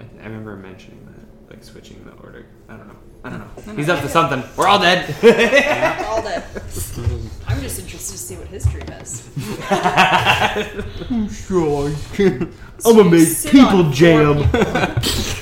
[0.00, 2.46] I, I remember mentioning that, like switching the order.
[2.68, 2.96] I don't know.
[3.24, 3.74] I don't know.
[3.74, 4.42] He's up to something.
[4.56, 5.04] We're all dead.
[6.06, 6.44] All that.
[7.46, 9.28] I'm just interested to see what his dream is.
[11.10, 11.90] I'm sure.
[12.18, 14.48] I'm gonna make people jam.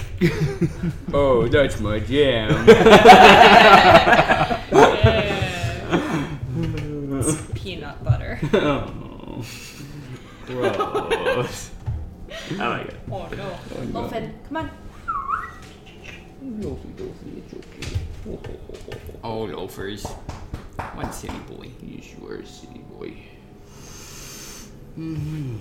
[1.12, 2.64] Oh, that's my jam.
[7.18, 8.38] It's peanut butter.
[8.54, 9.44] oh.
[10.46, 11.70] Gross.
[12.58, 12.94] I like it.
[13.10, 13.58] Oh no.
[13.74, 14.70] Oh, Lofen, come on.
[19.24, 20.06] Oh, loafers.
[20.94, 21.70] One city boy.
[21.82, 23.16] You sure, city boy.
[24.96, 25.56] Mm-hmm.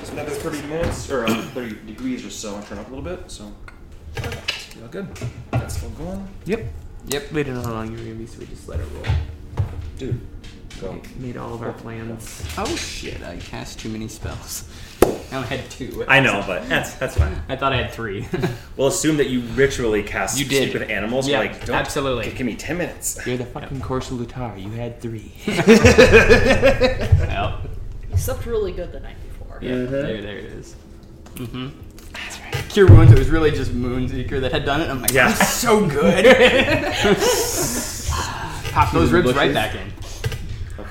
[0.00, 2.56] It's another 30 minutes, or uh, 30 degrees or so.
[2.56, 3.52] I turn up a little bit, so.
[4.14, 5.08] Feel good.
[5.50, 6.28] That's still going.
[6.44, 6.64] Yep.
[7.08, 7.32] Yep.
[7.32, 9.14] We don't know how long you're gonna be, so we just let it roll.
[9.98, 10.20] Dude,
[10.80, 11.00] Go.
[11.18, 12.44] Made all of our plans.
[12.58, 13.22] Oh shit!
[13.22, 14.68] I cast too many spells.
[15.32, 16.04] I only had two.
[16.08, 17.40] I know, but that's that's fine.
[17.48, 18.26] I thought I had three.
[18.76, 20.70] We'll assume that you ritually cast You did.
[20.70, 21.28] speak with animals.
[21.28, 22.32] Yeah, like, don't absolutely.
[22.32, 23.18] Give me ten minutes.
[23.26, 24.60] You're the fucking Corsa Lutar.
[24.60, 25.32] You had three.
[27.28, 27.60] well,
[28.10, 29.58] You slept really good the night before.
[29.62, 30.74] yeah, there, there it is.
[31.34, 31.68] Mm-hmm.
[32.12, 32.68] That's right.
[32.68, 33.12] Cure wounds.
[33.12, 34.88] It was really just Moonseeker that had done it.
[34.90, 35.28] I'm like, Yeah.
[35.28, 36.24] I'm so good.
[38.72, 39.92] Pop those ribs right back in.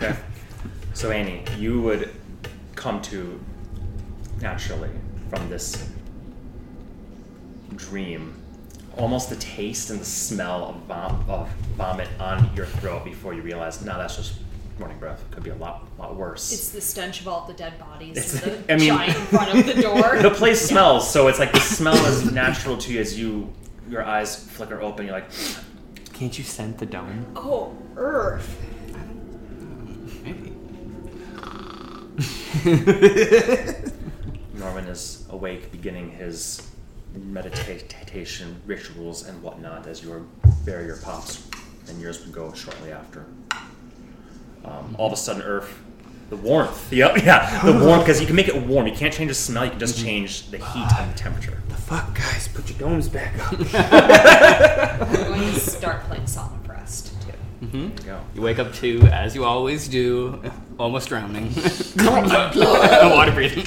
[0.03, 0.19] Okay.
[0.93, 2.09] So Annie, you would
[2.75, 3.39] come to
[4.41, 4.89] naturally
[5.29, 5.89] from this
[7.75, 8.35] dream,
[8.97, 13.41] almost the taste and the smell of, vom- of vomit on your throat before you
[13.41, 14.35] realize, no, that's just
[14.79, 15.23] morning breath.
[15.29, 16.51] It could be a lot, lot worse.
[16.51, 19.25] It's the stench of all the dead bodies It's- and the I mean- giant in
[19.27, 20.17] front of the door.
[20.21, 23.51] the place smells, so it's like the smell is natural to you as you
[23.89, 25.05] your eyes flicker open.
[25.05, 25.29] You're like,
[26.13, 27.25] Can't you scent the dome?
[27.35, 28.59] oh, Earth.
[30.23, 30.53] Maybe.
[34.53, 36.69] Norman is awake, beginning his
[37.15, 40.23] meditation rituals and whatnot as your
[40.65, 41.47] barrier pops,
[41.87, 43.25] and yours would go shortly after.
[44.63, 45.81] Um, all of a sudden, Earth,
[46.29, 46.93] the warmth.
[46.93, 48.87] Yep, yeah, the warmth because you can make it warm.
[48.87, 49.65] You can't change the smell.
[49.65, 51.61] You can just change the heat and the temperature.
[51.69, 52.47] The fuck, guys?
[52.47, 53.59] Put your domes back up.
[55.11, 56.62] We're going to start playing Song
[57.63, 58.03] of Rest too.
[58.03, 58.25] There you go.
[58.35, 60.41] You wake up to, as you always do,
[60.77, 61.53] almost drowning.
[61.97, 63.65] Water breathing.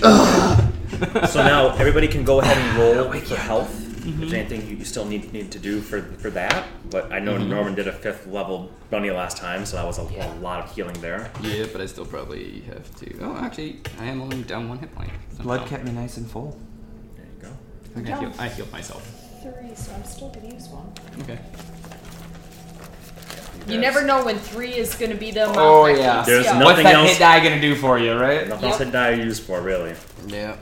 [1.29, 3.83] So now everybody can go ahead and roll for health.
[4.07, 7.19] If there's anything you you still need need to do for for that, but I
[7.19, 7.51] know mm-hmm.
[7.51, 10.73] Norman did a fifth level bunny last time, so that was a, a lot of
[10.73, 11.29] healing there.
[11.43, 13.19] Yeah, but I still probably have to.
[13.21, 15.11] Oh, actually, I am only down one hit point.
[15.41, 15.67] Blood somehow.
[15.67, 16.57] kept me nice and full.
[17.17, 18.13] There you go.
[18.13, 19.03] I, I, heal, I healed myself.
[19.43, 20.93] Three, so I'm still gonna use one.
[21.23, 21.41] Okay.
[23.66, 26.16] You never know when three is gonna be the amount Oh, that yeah.
[26.16, 26.53] keeps There's you.
[26.55, 28.49] no- What's Nothing that else- hit die gonna do for you, right?
[28.49, 28.88] Nothing else Yep.
[28.88, 29.95] to die used for, really.
[30.27, 30.57] Yeah.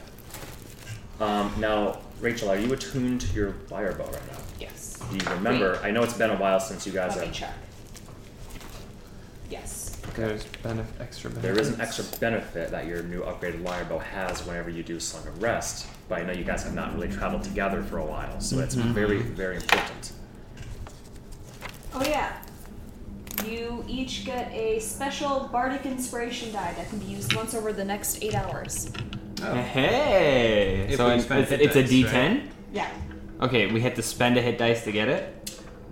[1.20, 4.38] Um, now, Rachel, are you attuned to your lyre bow right now?
[4.58, 4.98] Yes.
[5.10, 5.78] Do you remember?
[5.82, 7.34] I know it's been a while since you guys Let me have.
[7.34, 7.54] check.
[9.50, 9.90] Yes.
[10.16, 11.42] There's benef- extra benefits.
[11.42, 15.00] There is an extra benefit that your new upgraded lyre bow has whenever you do
[15.00, 18.04] Song of Rest, but I know you guys have not really traveled together for a
[18.04, 20.12] while, so it's very, very important.
[21.94, 22.32] Oh yeah.
[23.46, 27.84] You each get a special bardic inspiration die that can be used once over the
[27.84, 28.90] next eight hours.
[29.42, 29.52] Oh.
[29.52, 30.86] Eh, hey!
[30.88, 32.48] If so we it's, spend it's, hit it's a dice, D10?
[32.72, 32.90] Yeah.
[33.40, 35.43] Okay, we had to spend a hit dice to get it?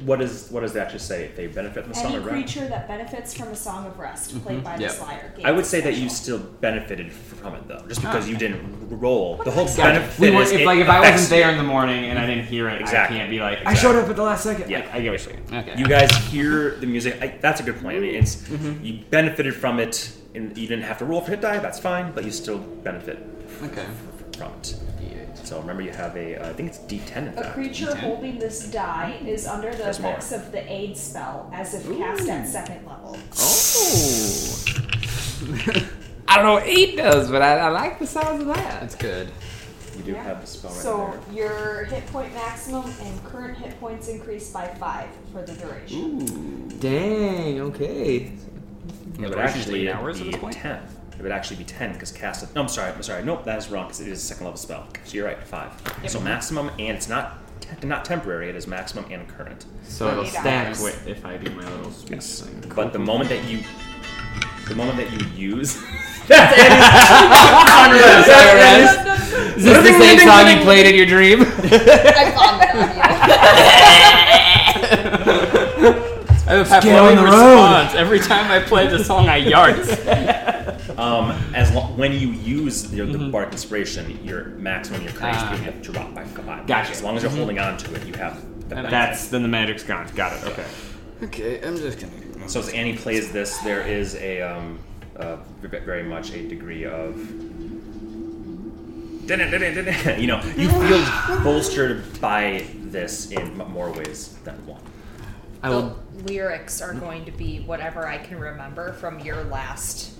[0.04, 1.24] What is what does that actually say?
[1.24, 2.34] If they benefit from the Song of Rest?
[2.34, 4.90] creature that benefits from a song of rest played by Yep.
[4.90, 5.32] the Slayer.
[5.44, 6.38] I would say that you special.
[6.38, 9.36] still benefited from it though, just because Ah, you didn't roll.
[9.44, 9.82] The whole Gotcha.
[9.82, 12.18] benefit We were, is if, it like, if I wasn't there in the morning and
[12.18, 13.16] I didn't hear it, Exactly.
[13.16, 14.70] I can't be like, I showed up at the last second.
[14.70, 14.80] Yeah.
[14.80, 15.46] Like, I get what you're saying.
[15.52, 15.74] Okay.
[15.78, 17.20] You guys hear the music.
[17.22, 17.96] I, that's a good point.
[17.96, 18.48] I mean, it's
[18.82, 21.58] you benefited from it, and you didn't have to roll for hit die.
[21.58, 23.18] That's fine, but you still benefit
[23.62, 23.86] Okay.
[24.36, 24.74] from it.
[25.42, 25.46] D8.
[25.46, 26.36] So remember, you have a.
[26.36, 27.54] Uh, I think it's D10 in A fact.
[27.54, 27.96] creature D10.
[27.98, 30.12] holding this die is under the There's more.
[30.12, 33.16] effects of the aid spell as if cast at second level.
[33.38, 34.64] Oh!
[36.28, 38.80] I don't know what aid does, but I, I like the sounds of that.
[38.80, 39.28] That's good.
[39.96, 40.22] You do Yeah.
[40.22, 40.82] have the spell right there.
[40.82, 41.34] So there.
[41.36, 46.68] your hit point maximum and current hit points increase by five for the duration.
[46.78, 48.16] Dang, okay.
[48.16, 48.30] It
[49.18, 50.54] but Duration's actually eight hours at be this point?
[50.54, 50.80] 10.
[51.22, 52.52] It would actually be 10 because cast.
[52.56, 52.90] No, I'm sorry.
[52.90, 53.22] I'm sorry.
[53.24, 54.88] Nope, that is wrong because it is a second level spell.
[55.04, 55.70] So you're right, five.
[56.08, 58.48] So maximum, and it's not te- not temporary.
[58.48, 59.64] It is maximum and current.
[59.84, 60.82] So it'll stack hours.
[60.82, 62.40] with if I do my little speech Yes.
[62.40, 62.72] thing.
[62.74, 63.62] But the moment that you,
[64.66, 65.76] the moment that you use,
[66.26, 66.32] Is
[69.64, 71.42] this the same song you played in your dream?
[71.42, 71.44] I
[72.34, 72.88] vomit on
[76.48, 77.54] I have a get on Pavlovian the road.
[77.54, 77.94] response.
[77.94, 79.88] Every time I play the song, I yards.
[80.98, 85.52] um, as lo- when you use the, the bardic inspiration, your maximum your current Ah.
[85.54, 86.66] speed have dropped by five.
[86.66, 86.90] Gotcha.
[86.92, 88.40] As long as you're holding on to it, you have.
[88.68, 88.76] The.
[88.76, 90.08] That's then the magic's gone.
[90.14, 90.44] Got it.
[90.48, 90.64] Okay.
[91.24, 92.48] okay, I'm just gonna.
[92.48, 94.78] So as Annie plays this, there is a um,
[95.16, 97.16] uh, very much a degree of.
[99.28, 104.82] You know, you feel bolstered by this in more ways than one.
[105.62, 105.98] I The will.
[106.26, 110.10] lyrics are going to be whatever I can remember from your last.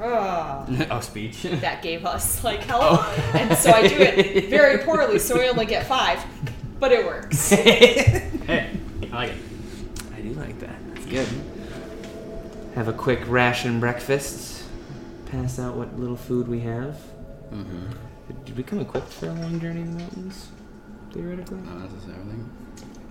[0.00, 1.42] Uh, oh, speech.
[1.42, 3.00] that gave us like help,
[3.34, 6.22] and so I do it very poorly, so we only get five,
[6.78, 7.48] but it works.
[7.50, 8.30] hey,
[9.02, 9.36] I like it.
[10.16, 10.76] I do like that.
[10.94, 11.28] That's good.
[12.74, 14.64] Have a quick ration breakfast.
[15.30, 17.00] Pass out what little food we have.
[17.52, 17.86] Mm-hmm.
[18.44, 20.48] Did we come equipped for a long journey in the mountains?
[21.12, 21.58] Theoretically.
[21.58, 22.34] Not necessarily.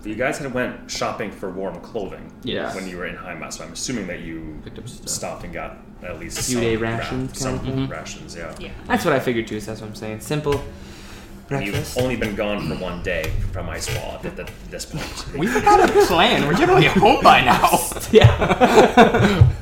[0.04, 2.74] you guys had went shopping for warm clothing Yes.
[2.76, 5.08] when you were in Heimat, so I'm assuming that you Picked up stuff.
[5.08, 8.34] stopped and got at least Few some day ra- rations some kind of rations.
[8.36, 8.54] Yeah.
[8.58, 8.70] Yeah.
[8.86, 9.60] That's what I figured too.
[9.60, 10.20] So that's what I'm saying.
[10.20, 10.62] Simple
[11.48, 11.96] breakfast.
[11.96, 15.26] You've only been gone for one day from Ice Wall at, at this point.
[15.38, 16.46] We forgot a plan.
[16.46, 17.78] We're generally home by now.
[18.12, 19.52] yeah.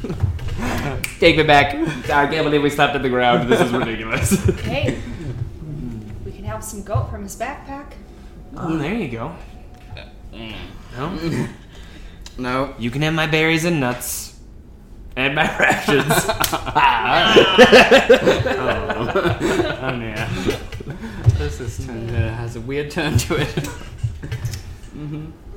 [1.21, 1.75] Take me back.
[2.11, 3.49] I can't believe we slept at the ground.
[3.51, 4.33] This is ridiculous.
[4.65, 4.99] Hey,
[6.25, 7.93] we can have some goat from his backpack.
[8.57, 9.35] oh, there you go.
[10.33, 10.55] Mm.
[10.97, 11.49] No?
[12.39, 12.75] no.
[12.79, 14.34] You can have my berries and nuts.
[15.17, 16.13] And my rations.
[19.87, 20.29] Oh yeah.
[21.39, 23.69] This is turned, uh, has a weird turn to it.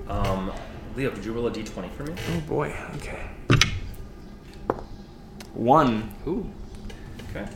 [0.09, 0.51] Um,
[0.95, 2.13] Leo, could you roll a d20 for me?
[2.35, 2.75] oh boy.
[2.95, 3.29] Okay.
[5.53, 6.09] One.
[6.27, 6.49] Ooh.
[7.29, 7.47] Okay.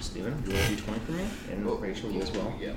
[0.00, 2.54] Steven, you roll a d20 for me, and Rachel, you as well.
[2.60, 2.72] Yeah.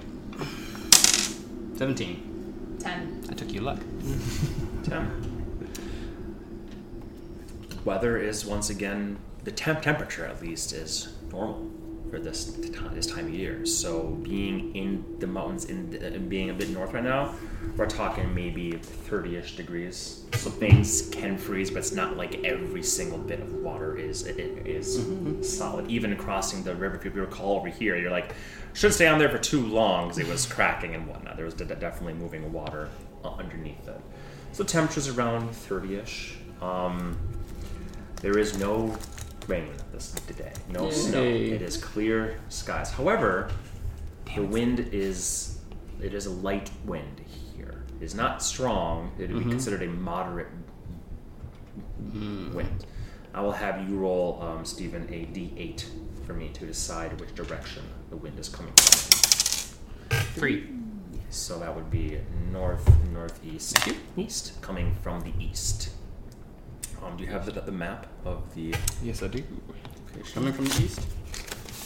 [1.77, 2.77] Seventeen.
[2.79, 3.23] Ten.
[3.29, 3.79] I took you luck.
[4.83, 5.36] Ten.
[7.87, 11.71] Weather is once again the temp temperature at least is normal
[12.09, 13.65] for this t- this time of year.
[13.65, 17.33] So being in the mountains in the, and being a bit north right now,
[17.77, 20.25] we're talking maybe 30ish degrees.
[20.33, 24.37] So things can freeze, but it's not like every single bit of water is it,
[24.37, 25.01] it is
[25.41, 25.89] solid.
[25.89, 28.35] Even crossing the river, if you recall over here, you're like
[28.73, 31.37] should stay on there for too long because it was cracking and whatnot.
[31.37, 32.89] There was de- definitely moving water
[33.23, 34.01] underneath it.
[34.51, 36.33] So temperatures around 30ish.
[36.61, 37.17] Um,
[38.21, 38.95] there is no
[39.47, 40.53] rain this today.
[40.69, 41.23] No snow.
[41.23, 42.91] It is clear skies.
[42.91, 43.49] However,
[44.35, 45.59] the wind is
[46.01, 47.21] it is a light wind
[47.55, 47.83] here.
[47.99, 49.11] It is not strong.
[49.17, 50.47] It would be considered a moderate
[52.53, 52.85] wind.
[53.33, 55.85] I will have you roll, um, Stephen, a d8
[56.25, 60.17] for me to decide which direction the wind is coming from.
[60.33, 60.69] Three.
[61.29, 62.19] So that would be
[62.51, 63.77] north, northeast,
[64.15, 65.89] east, coming from the east.
[67.07, 69.43] Um, do you have the, the map of the Yes, I do.
[70.07, 70.33] location?
[70.33, 71.01] Coming from the east.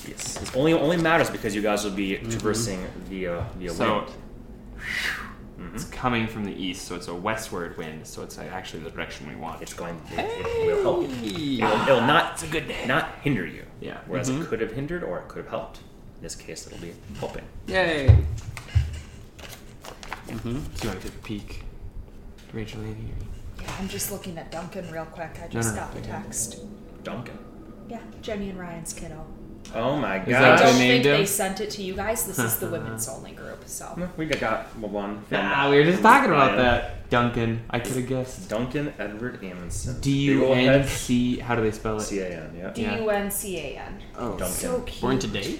[0.07, 0.41] Yes.
[0.41, 2.29] It only only matters because you guys will be mm-hmm.
[2.29, 4.07] traversing via via So wind.
[5.75, 5.93] it's mm-hmm.
[5.93, 8.07] coming from the east, so it's a westward wind.
[8.07, 9.61] So it's actually the direction we want.
[9.61, 10.01] It's going.
[10.11, 11.63] It, it will help you.
[11.63, 12.41] It will, it will not.
[12.43, 12.85] a good day.
[12.87, 13.65] Not hinder you.
[13.79, 13.99] Yeah.
[14.07, 14.45] Whereas it mm-hmm.
[14.45, 15.77] could have hindered or it could have helped.
[16.17, 17.43] In this case, it'll be helping.
[17.67, 18.07] Yay.
[20.27, 21.63] Do you want to take a peek,
[22.53, 22.81] Rachel?
[22.81, 23.13] Lady?
[23.61, 25.37] Yeah, I'm just looking at Duncan real quick.
[25.43, 26.09] I just no, no, got the okay.
[26.11, 26.59] text.
[27.03, 27.37] Duncan.
[27.87, 29.25] Yeah, Jenny and Ryan's kiddo.
[29.75, 30.29] Oh my god!
[30.33, 31.11] I they don't think him?
[31.11, 32.25] they sent it to you guys.
[32.25, 34.09] This is the women's only group, so.
[34.17, 35.21] We got one.
[35.21, 37.09] from- Ah, we were just talking about that.
[37.09, 37.63] Duncan.
[37.69, 38.49] I could have guessed.
[38.49, 39.99] Duncan Edward Amundsen.
[40.01, 41.37] D U N C.
[41.39, 42.01] How do they spell it?
[42.01, 42.53] C A N.
[42.57, 42.71] Yeah.
[42.71, 44.01] D U N C A N.
[44.17, 44.47] Oh, Duncan.
[44.47, 45.01] So cute.
[45.01, 45.59] Born today.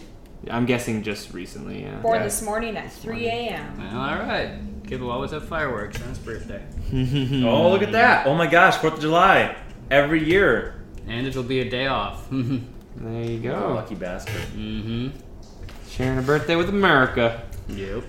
[0.50, 1.84] I'm guessing just recently.
[1.84, 1.98] Yeah.
[2.00, 2.24] Born Yeah.
[2.24, 3.78] this morning at 3 a.m.
[3.78, 4.50] Well, all right.
[4.91, 6.62] Kid will always have fireworks on his birthday,
[7.47, 8.27] Oh, look at that!
[8.27, 9.56] Oh my gosh, Fourth of July
[9.89, 10.84] every year.
[11.08, 12.30] and it'll be a day off.
[12.30, 12.58] mm-hmm.
[12.97, 13.71] There you go.
[13.73, 14.36] lucky bastard.
[15.89, 17.41] Sharing a birthday with America.
[17.69, 18.04] Yep.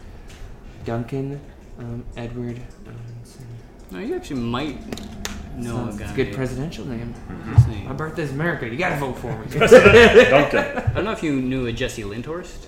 [0.85, 1.41] Duncan,
[1.79, 2.61] um, Edward.
[2.85, 3.47] Amundsen.
[3.93, 4.81] No, you actually might
[5.57, 6.05] know Sounds- a guy.
[6.07, 7.15] It's a good presidential name.
[7.55, 8.69] His name- My birthday's America.
[8.69, 9.47] You gotta vote for me.
[9.57, 10.59] Duncan.
[10.79, 12.67] I don't know if you knew a Jesse Lindhorst.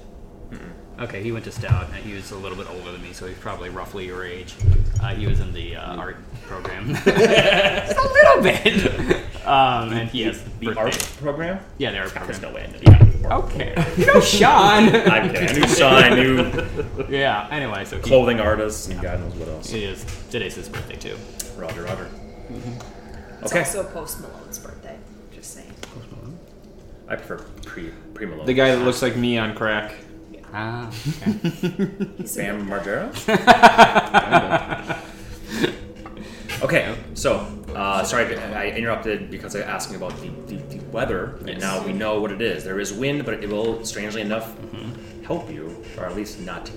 [1.00, 1.92] Okay, he went to Stout.
[1.92, 4.54] He was a little bit older than me, so he's probably roughly your age.
[5.02, 6.94] Uh, he was in the uh, art program.
[7.04, 7.07] Just
[7.96, 9.16] a little bit.
[9.44, 11.61] Um, and he has The birthday- art program?
[11.78, 12.42] Yeah, the art There's program.
[12.42, 13.33] no way I knew that.
[13.33, 13.92] okay.
[13.98, 14.88] You know Sean.
[14.94, 15.48] I'm kidding.
[15.48, 17.48] I knew Sean, I knew Yeah.
[17.50, 19.72] Anyway, so he, clothing artists and God knows what else.
[19.72, 21.16] it is today's his birthday too.
[21.57, 22.09] Roger, Roger.
[23.42, 23.59] It's Okay.
[23.61, 24.96] also Post Malone's birthday.
[25.35, 25.72] Just saying.
[25.83, 26.38] Post Malone?
[27.09, 28.46] I prefer pre pre Malone.
[28.46, 29.94] the guy that looks like me on crack.
[30.57, 30.88] Ah.
[30.88, 31.33] Okay.
[32.19, 33.11] He's Bam Margera?
[36.62, 37.38] okay, so
[37.75, 41.61] uh, sorry I interrupted because I asked me about the, the, the weather, and Yes.
[41.61, 42.62] now we know what it is.
[42.62, 44.55] There is wind, but it will, strangely enough,
[45.25, 46.71] help you, or at least not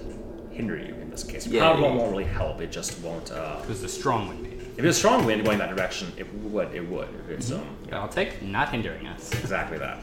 [0.52, 1.46] hinder you in this case.
[1.46, 1.88] It probably Yay.
[1.90, 2.62] won't, won't really help.
[2.62, 3.32] It just won't.
[3.32, 4.46] Uh, it was a strong wind.
[4.78, 6.74] if it's a strong wind going that direction, it would.
[6.74, 7.10] It would.
[7.30, 9.32] It's um, I'll take not hindering us.
[9.34, 10.00] Exactly that.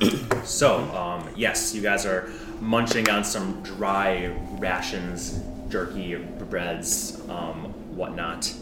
[0.44, 2.30] so, um, yes, you guys are
[2.60, 4.26] munching on some dry
[4.58, 8.52] rations, jerky, breads, um, whatnot.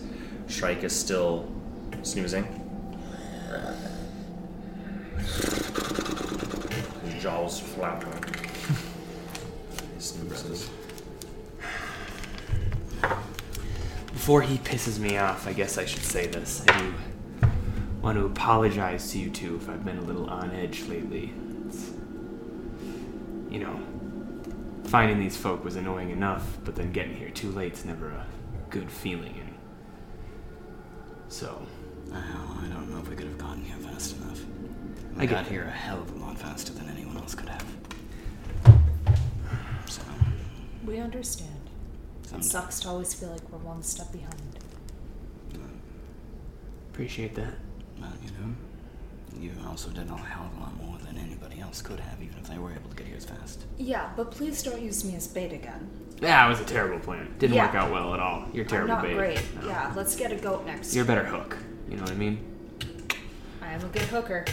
[0.48, 1.50] Shrike is still
[2.02, 2.44] snoozing.
[7.04, 8.12] His jaws flapping.
[9.94, 10.70] He snoozes.
[14.12, 16.64] Before he pisses me off, I guess I should say this.
[18.04, 21.32] Want to apologize to you two if I've been a little on edge lately.
[21.66, 21.90] It's,
[23.48, 23.80] you know,
[24.84, 28.26] finding these folk was annoying enough, but then getting here too late's never a
[28.68, 29.54] good feeling in.
[31.28, 31.66] So,
[32.10, 32.20] Well,
[32.62, 34.38] I don't know if we could have gotten here fast enough.
[35.16, 35.50] I We get got that.
[35.50, 37.64] here a hell of a lot faster than anyone else could have.
[39.86, 40.02] So,
[40.84, 41.70] We understand.
[42.26, 44.58] some, It sucks to always feel like we're one step behind.
[46.92, 47.54] appreciate that.
[48.00, 48.54] Well, you know,
[49.40, 52.38] you also did a hell of a lot more than anybody else could have, even
[52.38, 53.64] if they were able to get here as fast.
[53.78, 55.88] Yeah, but please don't use me as bait again.
[56.20, 57.34] Yeah, it was a terrible plan.
[57.38, 57.66] Didn't Yeah.
[57.66, 58.44] work out well at all.
[58.52, 59.14] You're terrible I'm not bait.
[59.14, 59.42] great.
[59.60, 59.68] No.
[59.68, 60.94] Yeah, let's get a goat next.
[60.94, 61.56] You're a better hook.
[61.88, 62.38] You know what I mean?
[63.60, 64.44] I am a good hooker.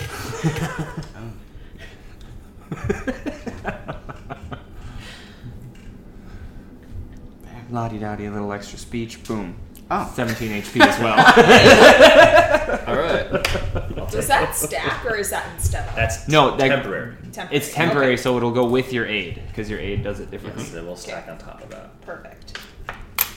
[7.70, 9.24] La di da di, a little extra speech.
[9.24, 9.56] Boom.
[9.90, 10.10] Oh.
[10.16, 11.16] 17 HP as well.
[12.88, 13.11] All right.
[14.12, 15.96] Does that stack or is that instead of?
[15.96, 17.16] That's No, that- temporary.
[17.32, 17.56] Temporary.
[17.58, 20.64] it's temporary, so it'll go with your aid because your aid does it differently.
[20.66, 22.00] Yes, it will stack on top of that.
[22.02, 22.60] Perfect.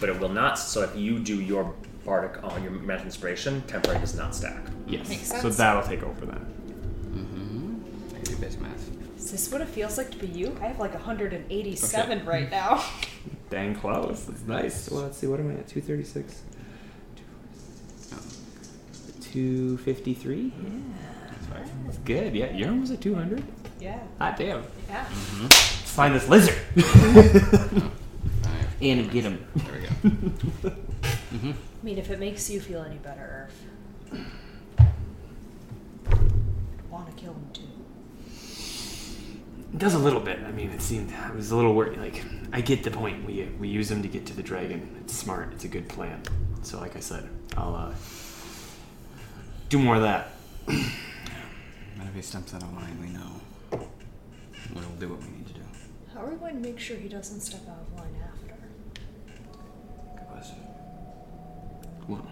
[0.00, 0.58] But it will not.
[0.58, 1.72] So if you do your
[2.04, 4.62] bardic on your magic inspiration, temporary does not stack.
[4.86, 5.08] Yes.
[5.08, 6.46] Makes So that'll take over then.
[7.14, 8.10] Mm-hmm.
[8.10, 8.90] I can do basic math.
[9.16, 10.56] Is this what it feels like to be you?
[10.60, 12.84] I have like 187 right now.
[13.50, 14.24] Dang close.
[14.24, 14.90] That's nice.
[14.90, 15.26] Well, let's see.
[15.28, 15.68] What am I at?
[15.68, 16.42] 236?
[19.34, 20.52] 253?
[20.56, 20.70] Yeah.
[21.84, 22.34] That's good.
[22.34, 23.42] Yeah, you're almost at 200.
[23.80, 23.98] Yeah.
[24.20, 24.62] Hot damn.
[24.88, 25.04] Yeah.
[25.04, 25.42] Mm-hmm.
[25.42, 26.54] Let's find this lizard.
[28.80, 29.46] And get him.
[29.54, 29.88] there we go.
[30.70, 31.52] Mm-hmm.
[31.52, 33.48] I mean, if it makes you feel any better,
[34.12, 34.20] if
[36.90, 37.62] want to kill him too.
[39.72, 40.40] It does a little bit.
[40.46, 41.98] I mean, it seemed I was a little worried.
[41.98, 42.22] Like,
[42.52, 43.24] I get the point.
[43.24, 44.96] We we use him to get to the dragon.
[45.00, 45.52] It's smart.
[45.54, 46.20] It's a good plan.
[46.62, 47.26] So, like I said,
[47.56, 47.94] I'll uh,
[49.74, 50.30] do more of that.
[50.66, 53.40] But if he steps out of line, we know.
[54.72, 55.60] We'll do what we need to do.
[56.12, 58.54] How are we going to make sure he doesn't step out of line after?
[60.14, 60.58] Good question.
[62.06, 62.26] Well,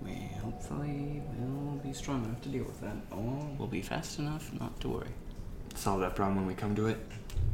[0.00, 4.50] We hopefully will be strong enough to deal with that, or we'll be fast enough
[4.58, 5.12] not to worry.
[5.74, 6.98] solve that problem when we come to it.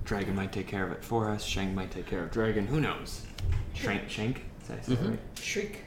[0.05, 1.43] Dragon might take care of it for us.
[1.43, 2.68] Shank might take care of Dragon.
[2.68, 3.26] Who knows?
[3.74, 4.09] Shank.
[4.09, 4.45] Shank.
[4.68, 5.11] Did I say that mm-hmm.
[5.11, 5.20] right?
[5.40, 5.84] Shriek.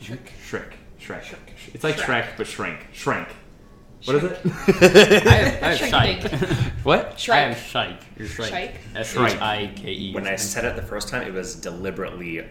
[0.00, 0.28] Shrek.
[0.48, 0.72] Shrek.
[1.00, 1.22] Shrek.
[1.22, 1.38] Shrek.
[1.74, 2.22] It's like Shrek.
[2.24, 2.86] Shrek, but shrink.
[2.92, 3.28] Shrank.
[4.04, 4.38] What is it?
[4.44, 6.32] I have, I have shite.
[6.84, 7.12] what?
[7.12, 7.38] I Shrike.
[7.48, 8.02] have shite.
[8.18, 8.50] You're shite.
[8.50, 8.74] Shike?
[8.94, 10.14] S H I K E.
[10.14, 12.44] When I said it the first time, it was deliberately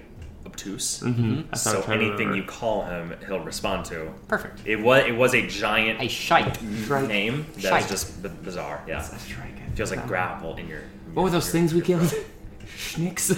[0.48, 1.02] obtuse.
[1.02, 1.41] Mm-hmm.
[1.52, 2.36] That's how I So try to anything remember.
[2.38, 4.14] you call him, he'll respond to.
[4.28, 4.62] Perfect.
[4.66, 6.58] It was it was a giant I shite.
[6.86, 7.08] Shrike.
[7.08, 7.84] name that Shite.
[7.84, 8.84] is just b- bizarre.
[8.88, 9.76] Yeah, That's a Shrike.
[9.76, 10.82] feels like gravel in your.
[11.14, 12.14] What were those your- things we your killed?
[12.78, 13.32] Schnicks.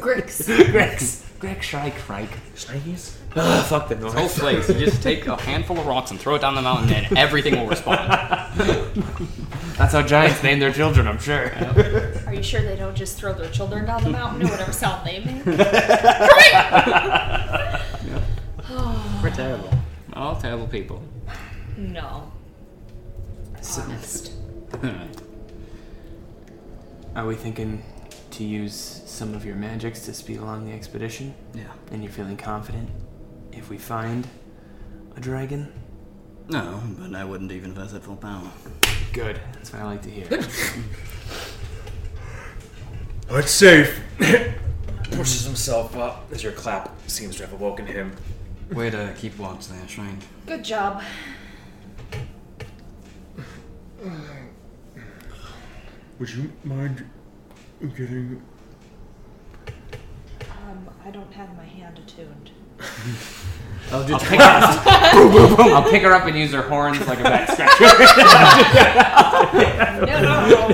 [0.00, 0.46] Grix.
[0.72, 1.29] Grex.
[1.40, 1.98] Greg Shrike.
[1.98, 2.28] Shrike.
[2.54, 3.16] Shnikes?
[3.34, 4.68] Ugh, fuck the Whole place.
[4.68, 7.58] You just take a handful of rocks and throw it down the mountain, and everything
[7.58, 8.10] will respond.
[9.78, 11.50] That's how giants name their children, I'm sure.
[12.26, 15.06] Are you sure they don't just throw their children down the mountain or whatever sound
[15.06, 15.46] they make?
[19.22, 19.70] We're terrible.
[20.12, 21.02] All terrible people.
[21.78, 22.30] No.
[23.78, 24.32] Honest.
[27.16, 27.82] Are we thinking
[28.40, 31.34] to use some of your magics to speed along the expedition?
[31.52, 31.64] Yeah.
[31.92, 32.88] And you're feeling confident
[33.52, 34.26] if we find
[35.14, 35.70] a dragon?
[36.48, 38.50] No, but I wouldn't even if I was at full power.
[39.12, 39.38] Good.
[39.52, 40.26] That's what I like to hear.
[43.28, 44.00] Oh, it's safe.
[45.10, 48.16] Pushes himself up as your clap seems to have awoken him.
[48.72, 50.18] Way to keep watch there, Shrine.
[50.46, 51.02] Good job.
[56.18, 57.04] Would you mind
[57.88, 58.42] getting?
[60.50, 62.50] Um, I don't have my hand attuned.
[63.92, 65.72] Oh, I'll pick, her, boom, boom, boom.
[65.74, 67.84] I'll pick her up and use her horns like a back scratcher.
[70.06, 70.68] No,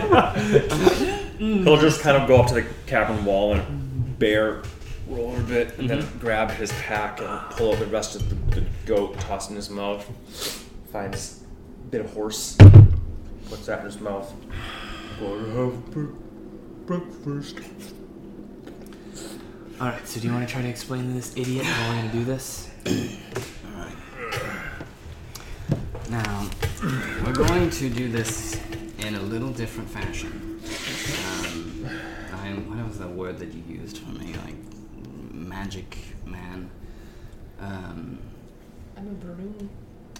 [1.39, 1.65] no.
[1.65, 4.63] He'll just kind of go up to the cavern wall and bear
[5.09, 8.61] roll a bit, and then grab his pack and pull out the rest of the,
[8.61, 10.05] the goat, toss in his mouth.
[10.93, 11.45] Finds
[11.85, 12.57] a bit of horse,
[13.49, 14.33] puts that in his mouth.
[16.87, 17.95] Gotta breakfast.
[19.81, 22.11] Alright, so do you want to try to explain to this idiot how we're going
[22.13, 22.71] to do this?
[23.75, 23.97] Alright.
[26.09, 26.49] Now,
[27.25, 28.61] we're going to do this
[29.01, 30.61] in a little different fashion.
[31.29, 31.89] Um,
[32.33, 34.35] I, what was the word that you used for me?
[34.45, 34.55] Like,
[35.33, 36.71] magic man?
[37.61, 38.21] Um,
[38.97, 39.69] I'm a broom.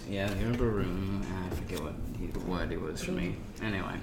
[0.09, 1.25] Yeah, you're a Baroon.
[1.51, 1.95] I forget what
[2.33, 3.37] the word it was for me.
[3.63, 3.95] Anyway.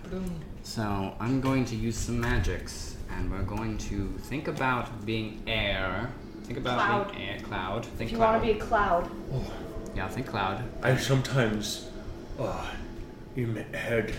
[0.64, 6.10] So I'm going to use some magics, and we're going to think about being air.
[6.44, 7.16] Think about Cloud.
[7.16, 7.40] being air.
[7.40, 7.86] Cloud.
[7.86, 8.32] Think If you cloud.
[8.34, 9.54] want to be a cloud, Oh,
[9.96, 10.64] yeah, think cloud.
[10.82, 11.90] I sometimes,
[12.40, 12.66] uh,
[13.36, 14.14] in my head,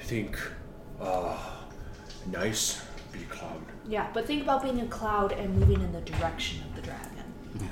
[0.00, 0.38] think,
[1.00, 1.36] uh,
[2.30, 2.80] nice
[3.12, 3.60] be cloud.
[3.88, 7.24] Yeah, but think about being a cloud and moving in the direction of the dragon.
[7.60, 7.66] Yeah.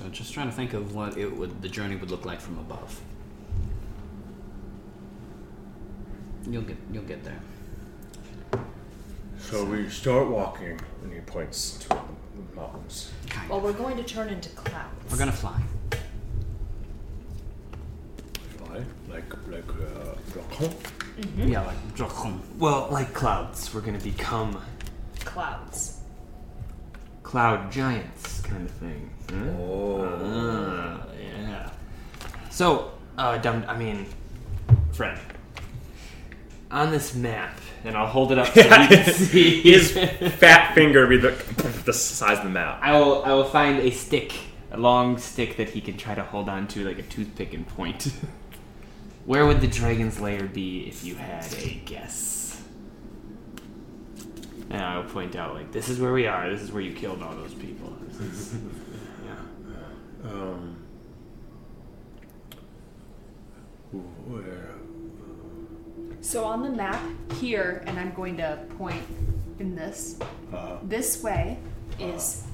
[0.00, 2.58] So just trying to think of what it would the journey would look like from
[2.58, 3.00] above.
[6.48, 7.38] You'll get you'll get there.
[9.38, 13.10] So we start walking, and he points to the mountains.
[13.28, 13.64] Kind Well, of.
[13.64, 15.10] we're going to turn into clouds.
[15.10, 15.60] We're gonna fly.
[18.56, 20.72] Fly like like uh, Dracon.
[21.36, 22.38] Yeah, like Dracon.
[22.58, 24.62] Well, like clouds, we're gonna become
[25.24, 25.98] clouds.
[27.22, 29.10] cloud giants, kind of thing.
[29.32, 30.20] Oh.
[30.22, 31.70] Ah, yeah.
[32.50, 33.64] So, uh, dumb.
[33.68, 34.06] I mean,
[34.92, 35.18] friend.
[36.70, 39.60] On this map, and I'll hold it up so you can see.
[39.62, 41.30] His fat finger be the,
[41.84, 42.78] the size of the map.
[42.82, 43.24] I will.
[43.24, 44.32] I will find a stick,
[44.70, 47.66] a long stick that he can try to hold on to, like a toothpick, and
[47.66, 48.12] point.
[49.26, 52.60] Where would the dragon's lair be if you had a guess?
[54.70, 56.48] And I'll point out, like, this is where we are.
[56.48, 57.96] This is where you killed all those people.
[58.20, 58.54] This
[59.24, 60.30] yeah.
[60.30, 60.76] Um.
[64.28, 64.68] Where?
[66.20, 67.00] So on the map
[67.40, 69.02] here, and I'm going to point
[69.58, 70.18] in this.
[70.52, 71.58] Uh, This way
[71.98, 72.44] is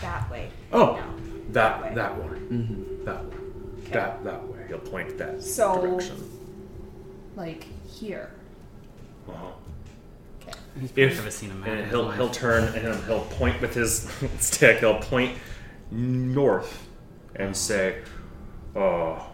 [0.00, 0.50] that way.
[0.72, 1.02] oh, No.
[1.52, 1.94] that way.
[1.94, 3.00] that one.
[3.04, 3.82] That one.
[3.90, 4.64] That that way.
[4.68, 6.16] He'll point that So- direction.
[7.36, 8.30] Like here.
[9.28, 9.46] Uh-huh.
[10.80, 11.68] He's If never seen a map.
[11.68, 14.78] and he'll he'll turn and he'll, he'll point with his stick.
[14.78, 15.36] He'll point
[15.90, 16.86] north
[17.36, 18.02] and say,
[18.74, 19.26] "Oh,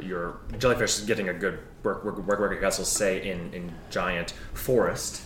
[0.00, 3.52] your jellyfish is getting a good work work work work." I guess he'll say in
[3.52, 5.22] in giant forest,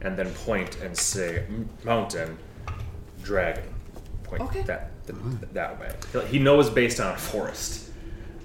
[0.00, 1.44] and then point and say
[1.84, 2.36] mountain,
[3.22, 3.64] dragon.
[4.24, 4.62] Point Okay.
[4.62, 5.92] that that, that way.
[6.12, 7.84] He'll- He knows based on forest.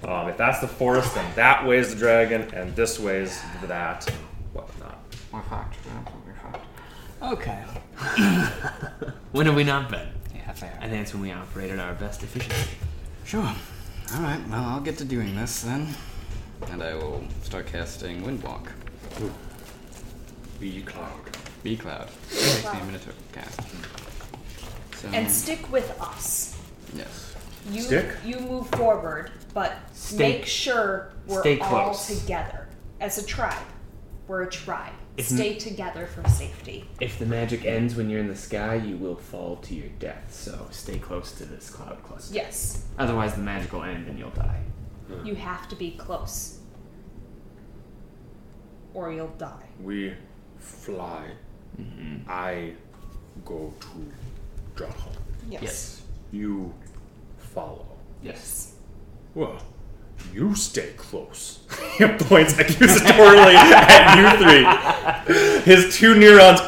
[0.03, 3.39] Um, if that's the forest, then that way is the dragon, and this way is
[3.67, 4.11] that,
[5.33, 5.73] and whatnot.
[5.85, 6.15] We're fucked.
[6.27, 6.65] We're fucked.
[7.21, 7.63] Okay.
[9.31, 10.07] when have we not been?
[10.35, 10.77] Yeah, fair.
[10.81, 12.71] I think it's when we operated at our best efficiency.
[13.25, 13.41] Sure.
[13.43, 14.41] All right.
[14.49, 15.87] Well, I'll get to doing this then,
[16.71, 18.67] and I will start casting Windwalk.
[20.59, 21.37] Be cloud.
[21.63, 22.09] B cloud.
[22.31, 23.61] Takes me a minute to cast.
[24.97, 26.57] So, And stick with us.
[26.95, 27.35] yes.
[27.71, 28.07] You Stick?
[28.25, 32.07] you move forward, but Stay- make sure we're stay all close.
[32.21, 32.67] together
[32.99, 33.53] as a tribe.
[34.27, 34.93] We're a tribe.
[35.17, 36.85] If Stay together for safety.
[36.99, 40.33] If the magic ends when you're in the sky, you will fall to your death.
[40.33, 42.33] So stay close to this cloud cluster.
[42.33, 44.61] Yes, Otherwise, the magic will end and you'll die.
[45.07, 45.25] Hmm.
[45.25, 46.59] you have to be close,
[48.93, 49.65] or you'll die.
[49.81, 50.13] We
[50.59, 51.31] fly.
[51.79, 52.29] Mm-hmm.
[52.29, 52.73] I
[53.43, 54.11] go to
[54.75, 55.15] Dracon.
[55.49, 56.01] Yes.
[56.31, 56.73] You
[57.37, 57.87] follow.
[58.23, 58.75] Yes.
[59.33, 59.61] Well,
[60.33, 61.59] you stay close.
[61.97, 65.63] He points accusatorily at you three.
[65.63, 66.59] His two neurons.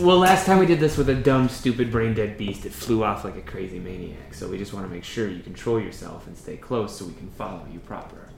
[0.00, 3.04] Well, last time we did this with a dumb, stupid, brain dead beast, it flew
[3.04, 4.34] off like a crazy maniac.
[4.34, 7.14] So we just want to make sure you control yourself and stay close so we
[7.14, 8.28] can follow you proper.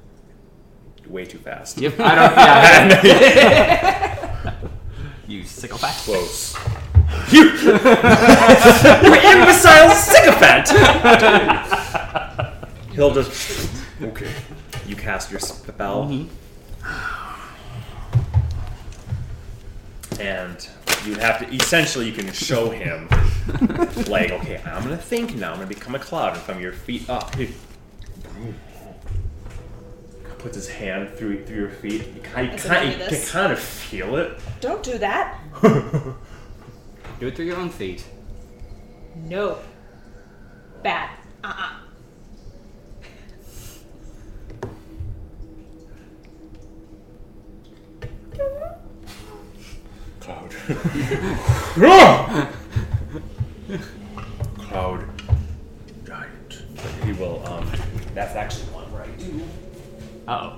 [1.07, 1.78] Way too fast.
[1.78, 1.95] Yep.
[1.99, 3.05] I don't.
[3.05, 4.55] Yeah.
[5.28, 5.93] You sycophant.
[6.05, 6.57] Close.
[7.30, 7.72] You, you
[9.32, 10.68] imbecile sycophant!
[12.93, 13.82] He'll just.
[14.03, 14.30] Okay.
[14.84, 16.07] You cast your spell.
[16.07, 16.28] Mm-hmm.
[20.20, 20.68] And
[21.07, 21.55] you have to.
[21.55, 23.09] Essentially, you can show him,
[24.09, 27.09] like, okay, I'm gonna think now, I'm gonna become a cloud, and from your feet
[27.09, 27.32] up.
[27.36, 27.55] He
[30.38, 32.09] puts his hand through through your feet.
[32.14, 33.30] You kind, you As I kind, do you can this.
[33.30, 34.38] kind of feel it.
[34.61, 35.38] Don't do that.
[37.20, 38.05] Do it through your own feet.
[39.14, 39.59] No.
[40.82, 41.11] Bad.
[51.75, 52.49] Cloud.
[54.59, 55.09] Cloud.
[56.05, 56.62] Giant.
[57.05, 57.47] He will.
[57.47, 57.70] Um,
[58.14, 59.43] that's actually one where I do.
[60.27, 60.57] Uh oh.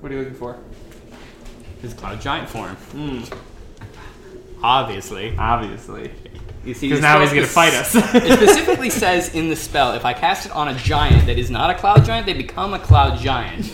[0.00, 0.58] What are you looking for?
[1.82, 2.76] His cloud giant form.
[4.62, 5.36] Obviously.
[5.36, 6.12] Obviously.
[6.64, 7.94] You see, Because now he's gonna fight us.
[8.14, 11.50] it specifically says in the spell if I cast it on a giant that is
[11.50, 13.70] not a cloud giant, they become a cloud giant.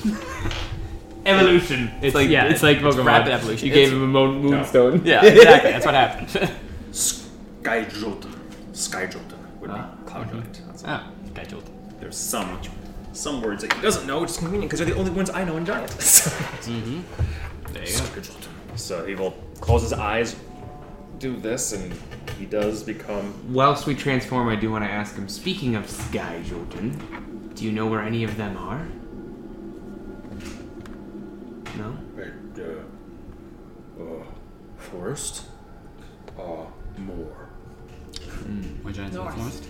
[1.25, 1.91] Evolution.
[2.03, 3.05] It's like- yeah, it's like it's Pokemon.
[3.07, 3.69] rapid evolution.
[3.69, 5.03] You gave him a moon, moonstone.
[5.05, 5.71] Yeah, exactly.
[5.73, 6.29] That's what happened.
[6.93, 8.35] Sky Jolton.
[8.73, 9.91] Sky Jolton would be Ah.
[10.07, 10.61] Cloud Giant.
[10.67, 11.03] That's oh,
[11.35, 11.65] guy jolt.
[12.01, 12.59] There's some
[13.13, 15.45] some words that he doesn't know, which is convenient because they're the only ones I
[15.45, 15.91] know in giant.
[16.01, 16.31] so,
[16.63, 18.23] There you go.
[18.77, 20.35] So he will close his eyes,
[21.19, 21.93] do this, and
[22.39, 23.35] he does become.
[23.53, 25.29] Whilst we transform, I do want to ask him.
[25.29, 28.87] Speaking of Sky Jolton, do you know where any of them are?
[31.79, 31.97] No.
[32.17, 34.25] And uh, uh,
[34.77, 35.45] forest.
[36.37, 37.49] or more?
[38.83, 39.37] My giants North.
[39.37, 39.69] north.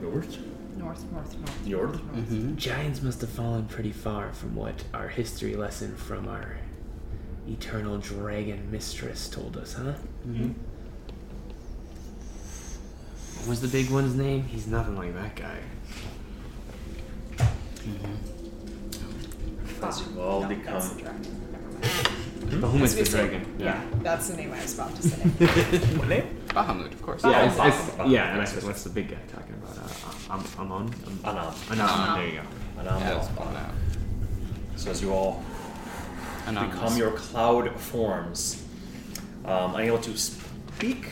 [0.00, 0.38] North?
[0.76, 1.66] North, north, north.
[1.66, 1.96] North?
[2.00, 2.56] Mm-hmm.
[2.56, 6.56] Giants must have fallen pretty far from what our history lesson from our
[7.48, 9.94] eternal dragon mistress told us, huh?
[10.26, 10.52] Mm-hmm.
[13.40, 14.44] What was the big one's name?
[14.44, 15.58] He's nothing like that guy.
[17.38, 18.21] As
[19.82, 21.26] you all No, become that's the dragon.
[22.60, 23.56] Bahamut's the That's what I dragon.
[23.58, 23.82] Yeah.
[24.02, 25.16] that's the name I was about to say.
[25.96, 26.38] what name?
[26.48, 27.24] Bahamut, of course.
[27.24, 28.10] Yeah, it's, it's, Bahamut.
[28.10, 29.78] yeah, and I said, what's the big guy talking about?
[29.78, 30.94] Uh, um, Amon?
[31.06, 31.54] Um, Annam.
[31.70, 31.88] Annam.
[31.88, 32.18] Annam.
[32.18, 32.80] There you go.
[32.80, 33.00] Annam.
[33.00, 33.70] Yeah, it's Bahamut.
[34.76, 35.42] So as you all
[36.46, 36.74] Anonymous.
[36.74, 38.62] become your cloud forms,
[39.44, 41.06] um, unable to speak,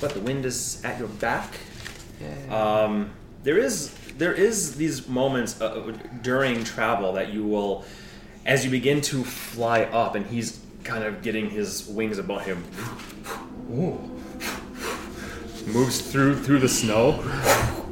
[0.00, 1.52] but the wind is at your back.
[2.20, 2.82] Yeah.
[2.84, 3.10] Um,
[3.44, 5.92] there is there is these moments uh,
[6.22, 7.84] during travel that you will,
[8.44, 12.64] as you begin to fly up, and he's kind of getting his wings above him.
[15.66, 17.22] Moves through through the snow,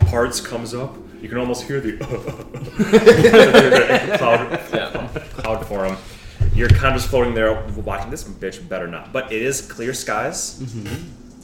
[0.06, 0.96] parts comes up.
[1.20, 1.96] You can almost hear the
[4.18, 4.60] cloud,
[5.30, 5.96] cloud form.
[6.54, 8.66] You're kind of just floating there, watching this bitch.
[8.66, 10.62] Better not, but it is clear skies.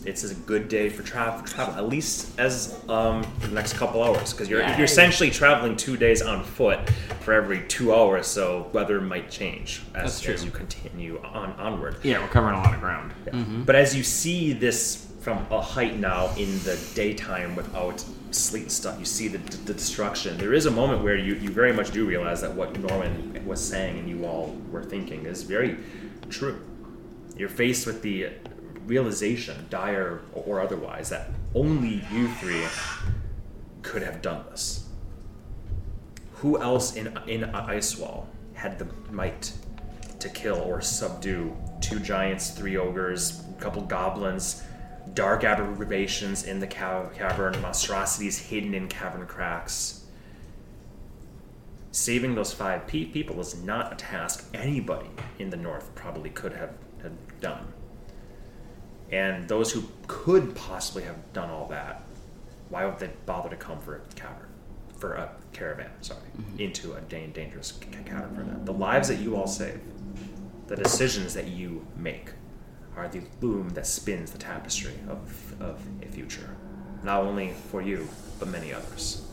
[0.05, 1.45] It's a good day for travel.
[1.45, 5.97] Travel at least as um, the next couple hours, because you're you're essentially traveling two
[5.97, 6.91] days on foot
[7.21, 8.27] for every two hours.
[8.27, 11.97] So weather might change as, as you continue on onward.
[12.03, 13.13] Yeah, we're covering a lot of ground.
[13.65, 18.73] But as you see this from a height now in the daytime without sleet and
[18.73, 20.37] stuff, you see the, the destruction.
[20.37, 23.61] There is a moment where you, you very much do realize that what Norman was
[23.63, 25.77] saying and you all were thinking is very
[26.29, 26.61] true.
[27.37, 28.31] You're faced with the
[28.87, 32.65] realization, dire or otherwise, that only you three
[33.83, 34.89] could have done this.
[36.35, 39.53] Who else in in Icewall had the might
[40.19, 44.63] to kill or subdue two giants, three ogres, a couple goblins,
[45.15, 50.05] dark aberrations in the ca- cavern, monstrosities hidden in cavern cracks?
[51.91, 56.53] Saving those five pe- people is not a task anybody in the north probably could
[56.55, 56.73] have,
[57.03, 57.73] have done.
[59.13, 62.03] And those who could possibly have done all that,
[62.71, 64.49] why would they bother to come for a cavern,
[64.97, 65.91] for a caravan?
[66.01, 66.59] Sorry, mm-hmm.
[66.59, 68.65] into a dangerous ca- cavern for them.
[68.65, 69.81] The lives that you all save,
[70.67, 72.31] the decisions that you make,
[72.97, 76.57] are the loom that spins the tapestry of of a future,
[77.03, 78.09] not only for you
[78.39, 79.27] but many others.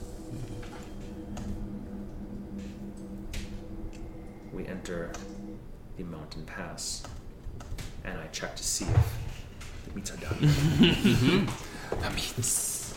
[4.52, 5.12] We enter
[5.98, 7.04] the mountain pass,
[8.04, 9.29] and I check to see if
[9.90, 11.48] the meats are done.
[12.02, 12.96] That means.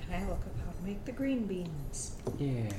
[0.00, 2.16] And I look up how to make the green beans.
[2.38, 2.72] Yeah.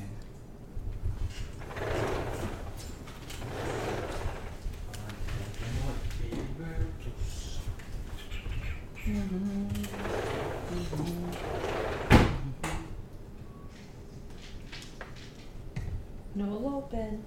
[16.36, 17.24] No open.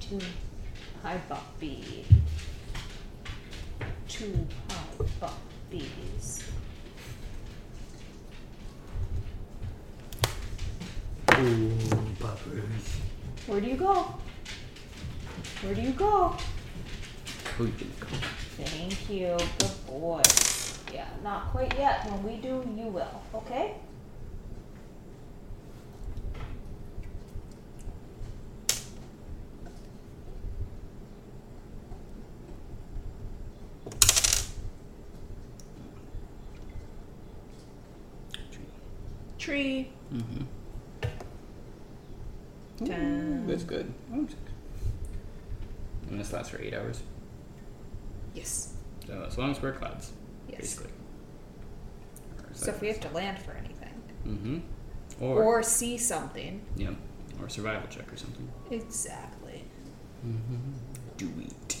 [0.00, 0.26] You don't need to.
[1.02, 2.04] Hi, Buckbee.
[4.08, 6.42] Two hi, Buckbees.
[13.46, 14.14] Where do you go?
[15.62, 16.36] Where do you go?
[18.58, 19.36] Thank you.
[19.58, 20.22] Good boy.
[20.92, 22.10] Yeah, not quite yet.
[22.10, 23.22] When we do, you will.
[23.34, 23.74] Okay?
[39.46, 39.88] Tree.
[40.12, 40.42] Mm-hmm.
[42.84, 43.46] Ten.
[43.46, 43.94] That's good.
[44.12, 44.28] And
[46.10, 47.00] this lasts for eight hours.
[48.34, 48.74] Yes.
[49.06, 50.10] So as long as we're clouds,
[50.48, 50.60] Yes.
[50.62, 50.90] basically.
[52.54, 54.58] So if we have to land for anything, Mm-hmm.
[55.24, 56.90] Or, or see something, yeah,
[57.40, 58.48] or survival check or something.
[58.72, 59.62] exactly.
[61.16, 61.76] Do it.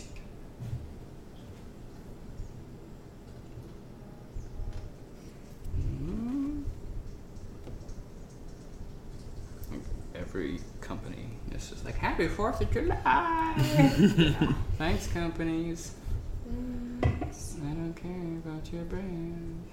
[10.14, 13.54] Every company is just like Happy Fourth of July.
[14.78, 15.94] Thanks, companies.
[17.02, 17.06] I
[17.70, 19.64] don't care about your brand.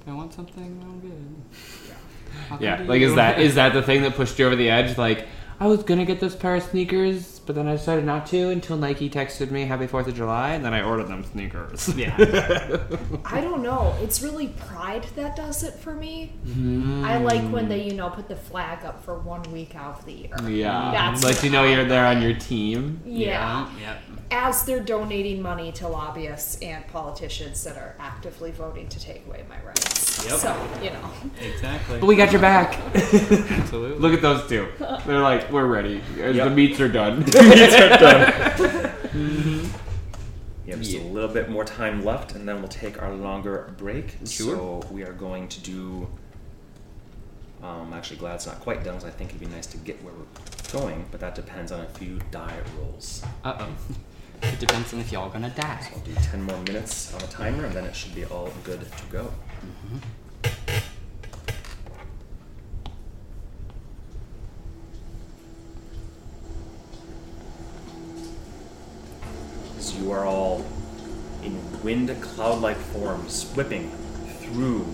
[0.00, 1.34] If I want something, I'm good.
[2.50, 4.70] I'll Yeah, to like is that is that the thing that pushed you over the
[4.70, 4.96] edge?
[4.96, 5.26] Like
[5.58, 8.76] I was gonna get this pair of sneakers, but then I decided not to until
[8.76, 11.94] Nike texted me Happy Fourth of July, and then I ordered them sneakers.
[11.94, 12.14] Yeah.
[13.24, 13.94] I don't know.
[14.00, 16.32] It's really pride that does it for me.
[16.46, 17.04] Mm.
[17.04, 20.04] I like when they, you know, put the flag up for one week out of
[20.04, 20.36] the year.
[20.48, 23.00] Yeah, That's like you know you're there on your team.
[23.04, 23.70] Yeah.
[23.80, 23.98] Yeah.
[24.30, 29.44] As they're donating money to lobbyists and politicians that are actively voting to take away
[29.48, 29.93] my rights.
[30.22, 30.32] Yep.
[30.38, 31.10] So, you know.
[31.40, 31.98] Exactly.
[32.00, 32.78] But we got your back.
[32.94, 33.98] Absolutely.
[33.98, 34.68] Look at those two.
[35.06, 36.00] They're like, we're ready.
[36.16, 36.52] The Yep.
[36.52, 37.24] meats are done.
[40.66, 43.74] You have just a little bit more time left, and then we'll take our longer
[43.76, 44.16] break.
[44.26, 44.56] Sure.
[44.56, 46.08] So we are going to do.
[47.62, 49.76] Um, I'm actually glad it's not quite done, because I think it'd be nice to
[49.78, 53.22] get where we're going, but that depends on a few die rolls.
[53.44, 53.68] Uh oh.
[54.42, 55.86] It depends on if y'all gonna die.
[55.94, 58.80] I'll do 10 more minutes on a timer, and then it should be all good
[58.80, 59.32] to go.
[69.78, 70.64] As you are all
[71.42, 73.90] in wind cloud like forms, whipping
[74.40, 74.86] through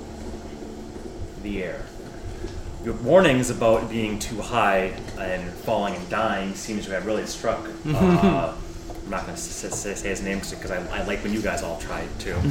[1.42, 1.86] the air.
[2.84, 7.66] Your warnings about being too high and falling and dying seems to have really struck.
[7.86, 8.54] Uh,
[9.10, 11.64] I'm not going to say, say, his name because I, I like when you guys
[11.64, 12.36] all tried to.
[12.36, 12.42] Uh,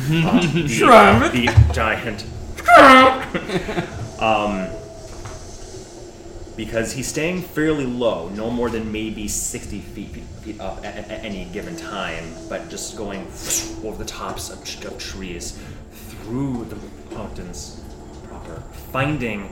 [0.52, 2.26] the, uh, the giant.
[4.22, 4.68] um,
[6.58, 10.10] because he's staying fairly low, no more than maybe 60 feet,
[10.42, 13.22] feet up at, at any given time, but just going
[13.86, 15.58] over the tops of, of trees,
[15.94, 17.82] through the mountains
[18.24, 18.60] proper,
[18.92, 19.50] finding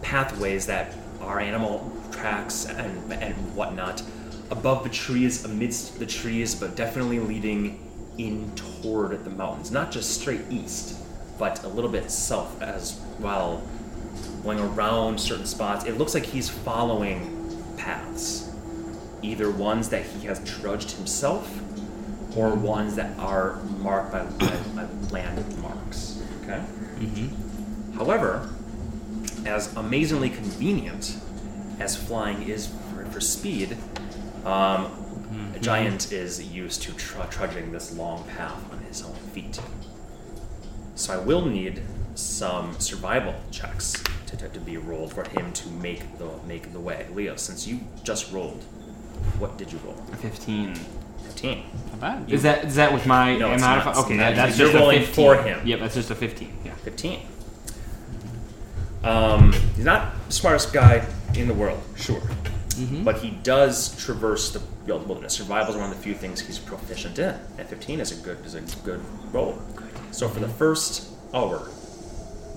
[0.00, 4.02] pathways that are animal tracks and, and whatnot
[4.56, 7.80] above the trees, amidst the trees, but definitely leading
[8.18, 9.70] in toward the mountains.
[9.70, 10.98] Not just straight east,
[11.38, 13.62] but a little bit south as well
[14.44, 15.84] going around certain spots.
[15.84, 18.52] It looks like he's following paths,
[19.22, 21.60] either ones that he has trudged himself,
[22.36, 26.22] or ones that are marked by, by, by landmarks.
[26.42, 26.62] Okay.
[26.98, 27.98] Mm-hmm.
[27.98, 28.50] However,
[29.46, 31.16] as amazingly convenient
[31.80, 33.76] as flying is for, for speed,
[34.44, 39.60] um, a giant is used to tr- trudging this long path on his own feet.
[40.94, 41.82] So I will need
[42.14, 43.94] some survival checks
[44.26, 47.06] to, to, to be rolled for him to make the make the way.
[47.12, 48.62] Leo, since you just rolled,
[49.38, 49.94] what did you roll?
[50.20, 50.74] Fifteen.
[51.24, 51.64] Fifteen.
[51.90, 52.32] Not bad.
[52.32, 53.36] Is that is that with my?
[53.36, 53.86] No, am it's I- not.
[53.88, 55.14] It's Okay, that, that's You're just rolling a 15.
[55.14, 55.66] for him.
[55.66, 56.56] Yep, that's just a fifteen.
[56.64, 56.74] Yeah.
[56.84, 57.20] 15.
[59.02, 62.22] Um, he's not the smartest guy in the world, sure.
[63.04, 65.34] But he does traverse the wilderness.
[65.34, 67.34] Survival is one of the few things he's proficient in.
[67.58, 69.00] And 15 is a good is a good
[69.32, 69.58] roll.
[70.10, 71.68] So for the first hour,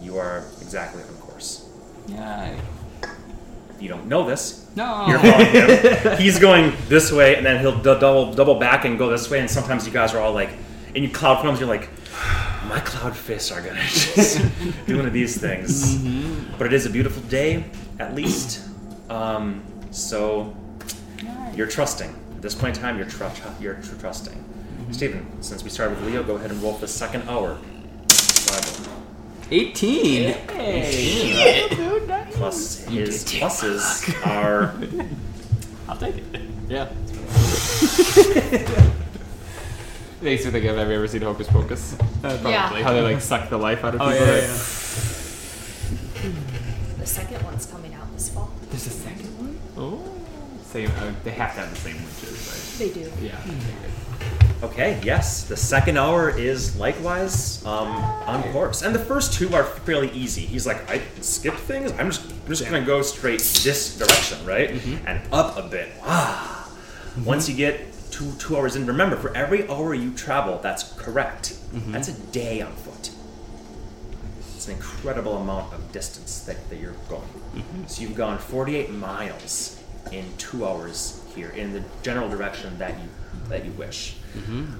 [0.02, 1.68] you are exactly on course.
[2.08, 2.56] Yeah.
[3.76, 5.06] If you don't know this, No.
[5.08, 6.16] you're.
[6.18, 9.40] He's going this way, and then he'll d- double double back and go this way.
[9.40, 10.50] And sometimes you guys are all like,
[10.96, 11.90] in your cloud forms, you're like,
[12.70, 14.42] my cloud fists are gonna just
[14.88, 16.00] do one of these things.
[16.58, 17.66] But it is a beautiful day,
[18.00, 18.68] at least.
[19.12, 19.62] Um,
[19.98, 20.56] so
[21.56, 22.10] you're trusting.
[22.36, 24.34] At this point in time, you're, tr- tr- you're tr- trusting.
[24.34, 24.92] Mm-hmm.
[24.92, 27.58] Stephen, since we started with Leo, go ahead and roll for the second hour.
[28.10, 28.94] Survival.
[29.50, 30.36] 18.
[30.50, 31.98] 18
[32.34, 34.76] plus his pluses are
[35.90, 36.24] I'll take it.
[36.68, 36.90] Yeah.
[40.22, 41.96] Makes me think of have you ever seen Hocus Pocus?
[42.24, 42.68] Yeah.
[42.84, 44.26] How they like suck the life out of Oh people.
[44.28, 44.48] yeah, yeah.
[47.00, 48.52] The second one's coming out this fall.
[48.70, 49.58] There's a second one.
[49.78, 50.02] Oh.
[50.78, 50.92] Same.
[51.00, 53.10] Uh, they have to have the same witches, They do.
[53.10, 53.20] right?
[53.20, 53.42] Yeah.
[54.62, 55.46] Okay, yes.
[55.46, 57.88] The second hour is likewise um,
[58.28, 58.84] on course.
[58.84, 60.42] And the first two are fairly easy.
[60.42, 61.92] He's like, I can skip things.
[61.94, 64.70] I'm just, I'm just going to go straight this direction, right?
[65.08, 65.90] And up a bit.
[66.04, 66.72] Ah.
[67.26, 71.58] Once you get two, two hours in, remember, for every hour you travel, that's correct.
[71.88, 73.10] That's a day on foot.
[74.56, 77.28] It's an incredible amount of distance that, that you're going.
[77.88, 79.77] So you've gone 48 miles
[80.12, 83.10] in two hours here in the general direction that you
[83.50, 84.16] that you wish.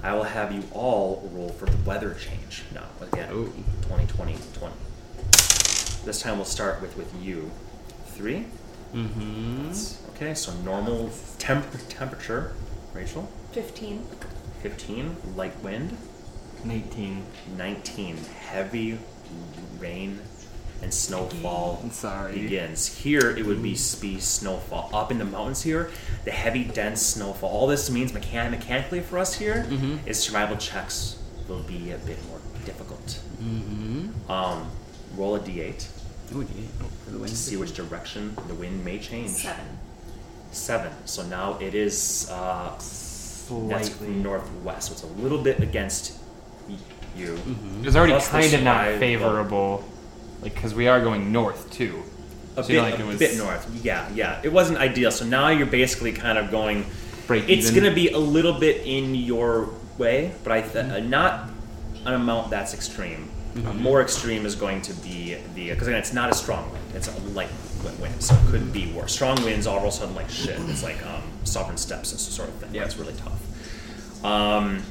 [0.04, 2.84] I will have you all roll for the weather change now.
[3.00, 3.52] Again, Ooh.
[3.82, 4.74] 2020 20.
[6.04, 7.50] This time we'll start with with you.
[8.06, 8.46] Three.
[8.94, 9.70] Mm-hmm.
[10.14, 12.52] Okay, so normal temp- temperature.
[12.94, 14.06] Rachel, 15.
[14.62, 15.16] 15.
[15.36, 15.96] Light wind.
[16.64, 17.24] 19.
[17.56, 18.98] 19 heavy
[19.78, 20.20] rain
[20.82, 22.32] and snowfall I'm sorry.
[22.38, 25.90] begins here it would be be snowfall up in the mountains here
[26.24, 29.66] the heavy dense snowfall all this means mechan- mechanically for us here
[30.06, 31.18] is survival checks
[31.48, 34.30] will be a bit more difficult Mm-hmm.
[34.30, 34.68] um,
[35.16, 35.88] roll a d8
[36.34, 36.46] Ooh, yeah.
[36.82, 39.64] Oh, for the to see which direction the wind may change Seven.
[40.50, 40.92] seven.
[41.06, 44.08] So now it is uh, Slightly.
[44.08, 44.88] northwest.
[44.88, 46.18] So it's a little bit against
[46.68, 46.74] y-
[47.16, 47.38] you.
[47.80, 48.98] It was already Plus kind of not survival.
[49.00, 49.84] favorable,
[50.42, 52.02] like because we are going north too.
[52.56, 53.68] A So, bit, like, it was- bit north.
[53.84, 54.40] Yeah, yeah.
[54.42, 55.10] It wasn't ideal.
[55.12, 56.86] So now you're basically kind of going.
[57.28, 59.68] Break It's going to be a little bit in your
[59.98, 61.50] way, but I th- uh, not
[62.06, 63.28] an amount that's extreme.
[63.66, 66.84] Uh, more extreme is going to be the because again, it's not a strong wind.
[66.94, 67.50] It's a light
[68.00, 69.12] wind, so it could be worse.
[69.12, 70.58] Strong winds all of a sudden like shit.
[70.68, 72.74] It's like um, sovereign steps and sort of thing.
[72.74, 74.24] Yeah, it's really tough.
[74.24, 74.82] Um,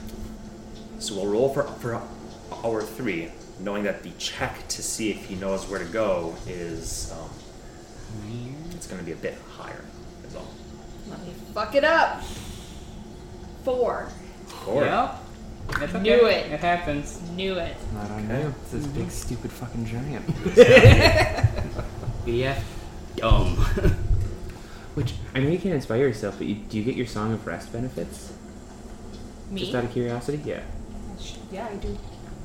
[0.99, 2.01] so we'll roll for for
[2.63, 3.29] hour three,
[3.59, 7.29] knowing that the check to see if he knows where to go is um,
[8.71, 9.83] it's going to be a bit higher.
[10.27, 10.47] Is all.
[11.09, 12.23] Let me fuck it up.
[13.63, 14.09] Four.
[14.65, 14.83] Four.
[14.83, 15.15] Yep.
[15.79, 15.99] That's okay.
[16.03, 16.51] Knew it.
[16.51, 17.21] It happens.
[17.35, 17.75] Knew it.
[17.93, 18.41] Not on Okay.
[18.43, 18.53] you.
[18.63, 20.25] It's this big stupid fucking giant.
[22.25, 22.61] BF.
[23.23, 23.55] Um.
[24.95, 27.45] Which I know you can't inspire yourself, but you, do you get your song of
[27.45, 28.33] rest benefits?
[29.51, 29.59] Me?
[29.61, 30.61] Just out of curiosity, yeah.
[31.51, 31.95] Yeah, I do.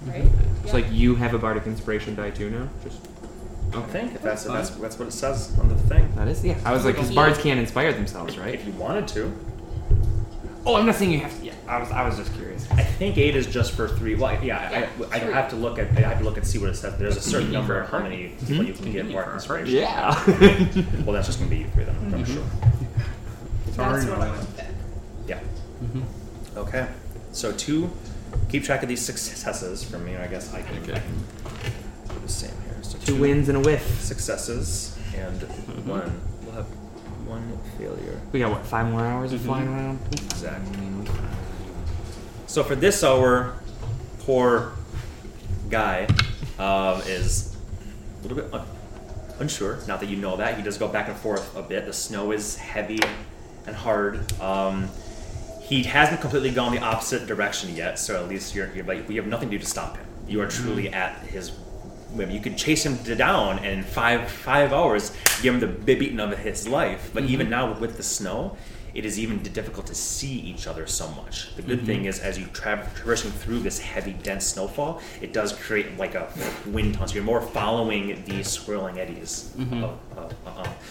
[0.07, 0.25] Right?
[0.63, 0.73] It's Yeah.
[0.73, 2.69] like you have a bardic inspiration die too now.
[2.85, 2.99] Just
[3.75, 6.13] I think if that's, That's that's that's what it says on the thing.
[6.17, 6.59] That is, yeah.
[6.65, 8.55] I was like, because bards can't inspire themselves, right?
[8.55, 9.33] If you wanted to,
[10.65, 11.47] Oh, I'm not saying you have to.
[11.47, 12.71] Yeah, I was, I was just curious.
[12.71, 14.15] I think eight is just for three.
[14.15, 15.33] Well, yeah, I, I, three.
[15.33, 16.97] have to look at I have to look and see what it says.
[16.99, 17.55] There's a certain mm-hmm.
[17.55, 19.35] number of how many people you can get more mm-hmm.
[19.35, 19.75] inspiration.
[19.75, 20.13] Yeah.
[21.05, 21.97] Well, that's just gonna be you three then.
[21.97, 22.33] I'm mm-hmm.
[22.33, 22.45] sure.
[23.77, 24.67] That's what I would pick.
[25.27, 25.41] Yeah.
[26.57, 26.87] Okay.
[27.33, 27.91] So two,
[28.49, 30.17] keep track of these successes for me.
[30.17, 31.15] I guess I can, I can
[32.09, 32.77] do the same here.
[32.83, 34.01] So two wins and a whiff.
[34.01, 35.43] successes and
[35.87, 36.21] one.
[36.43, 36.67] We'll have
[37.27, 38.21] one failure.
[38.33, 38.67] We got what?
[38.67, 39.99] Five more hours of flying around.
[40.13, 40.79] Exactly.
[42.47, 43.55] So for this hour,
[44.21, 44.73] poor
[45.71, 46.07] guy
[46.59, 47.57] um, is
[48.21, 48.67] a little bit un-
[49.39, 49.79] unsure.
[49.89, 51.87] Not that you know that he does go back and forth a bit.
[51.87, 53.01] The snow is heavy
[53.67, 54.31] and hard.
[54.41, 54.91] Um,
[55.73, 59.17] he hasn't completely gone the opposite direction yet, so at least you're, you're like, we
[59.17, 60.07] have nothing to do to stop him.
[60.29, 60.95] You are truly mm-hmm.
[60.95, 61.51] at his
[62.13, 62.31] whim.
[62.31, 66.21] You could chase him to down and in five five hours give him the beating
[66.21, 67.11] of his life.
[67.15, 67.51] But even mm-hmm.
[67.51, 68.57] now with the snow,
[68.93, 71.57] it is even difficult to see each other so much.
[71.57, 72.09] The good thing mm-hmm.
[72.09, 76.31] is, as you tra- traversing through this heavy, dense snowfall, it does create like a
[76.67, 77.09] wind tunnel.
[77.09, 79.55] So you're more following these swirling eddies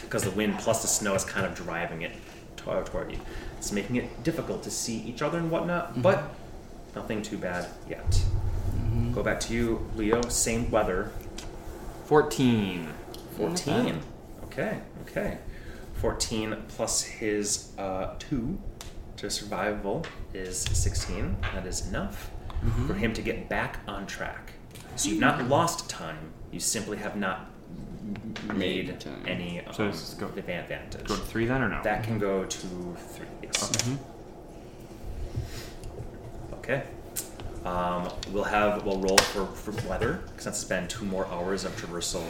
[0.04, 2.14] because the wind plus the snow is kind of driving it
[2.58, 3.20] toward, toward you.
[3.62, 6.02] It's making it difficult to see each other and whatnot, mm-hmm.
[6.02, 6.34] but
[6.96, 8.10] nothing too bad yet.
[8.10, 9.14] Mm-hmm.
[9.14, 10.20] Go back to you, Leo.
[10.30, 11.12] Same weather.
[12.06, 12.92] 14.
[13.38, 14.02] 14.
[14.46, 15.38] Okay, okay.
[15.94, 18.58] 14 plus his uh, 2
[19.18, 21.38] to survival is 16.
[21.54, 22.32] That is enough
[22.66, 22.88] mm-hmm.
[22.88, 24.54] for him to get back on track.
[24.96, 27.51] So you've not lost time, you simply have not
[28.54, 29.24] made Made time.
[29.28, 31.04] any um, So let's go- advantage.
[31.08, 31.82] Go to three then or no?
[31.84, 33.26] That can go to 3.
[33.44, 33.98] Yes.
[36.54, 36.84] Okay.
[37.66, 41.76] Um, we'll have we'll roll for, for weather because that's been two more hours of
[41.80, 42.24] traversal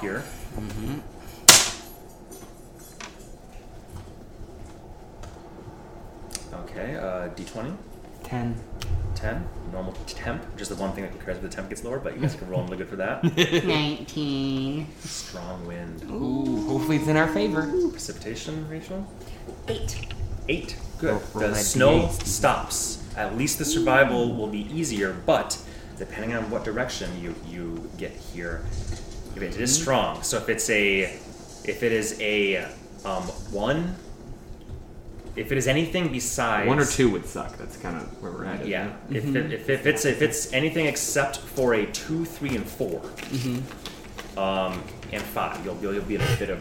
[0.00, 0.22] here.
[6.52, 7.76] Okay, uh, d20,
[8.28, 8.54] 10.
[9.14, 12.14] 10, normal temp, Just the one thing that occurs when the temp gets lower, but
[12.14, 13.24] you guys can roll really good for that.
[13.64, 14.86] 19.
[15.00, 16.04] Strong wind.
[16.08, 17.62] Ooh, hopefully it's in our favor.
[17.90, 19.04] Precipitation, Rachel?
[19.66, 20.06] Eight.
[20.48, 20.76] Eight.
[21.00, 21.10] Good.
[21.12, 22.22] Roll- roll the that snow D8.
[22.26, 23.02] stops.
[23.16, 25.58] At least the survival will be easier, but
[25.96, 28.62] depending on what direction you, you get here,
[29.34, 29.64] if it Mm-hmm.
[29.66, 30.22] strong.
[30.22, 31.02] So if it's a,
[31.64, 32.66] if it is a
[33.04, 33.96] um, one,
[35.38, 37.56] if it is anything besides One or two would suck.
[37.56, 38.60] That's kind of where we're at.
[38.60, 38.92] isn't yeah.
[39.10, 39.16] it?
[39.16, 43.02] If, it, if, if it's if it's anything except for a two, three, and 4
[44.36, 44.82] um,
[45.12, 46.60] and five, you'll, you'll you'll be in a bit of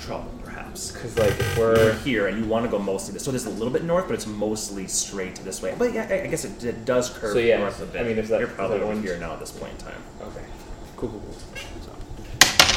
[0.00, 0.92] trouble perhaps.
[0.92, 3.24] Because like if We're we're here, and you want to go mostly this.
[3.24, 5.74] So there's a little bit north, but it's mostly straight this way.
[5.78, 8.00] But yeah, I, I guess it, it does curve So, yeah, north a bit.
[8.00, 9.72] I mean, if that- you're if probably that over one's- here now at this point
[9.72, 10.02] in time.
[10.22, 10.44] okay,
[10.96, 11.36] cool, cool, cool.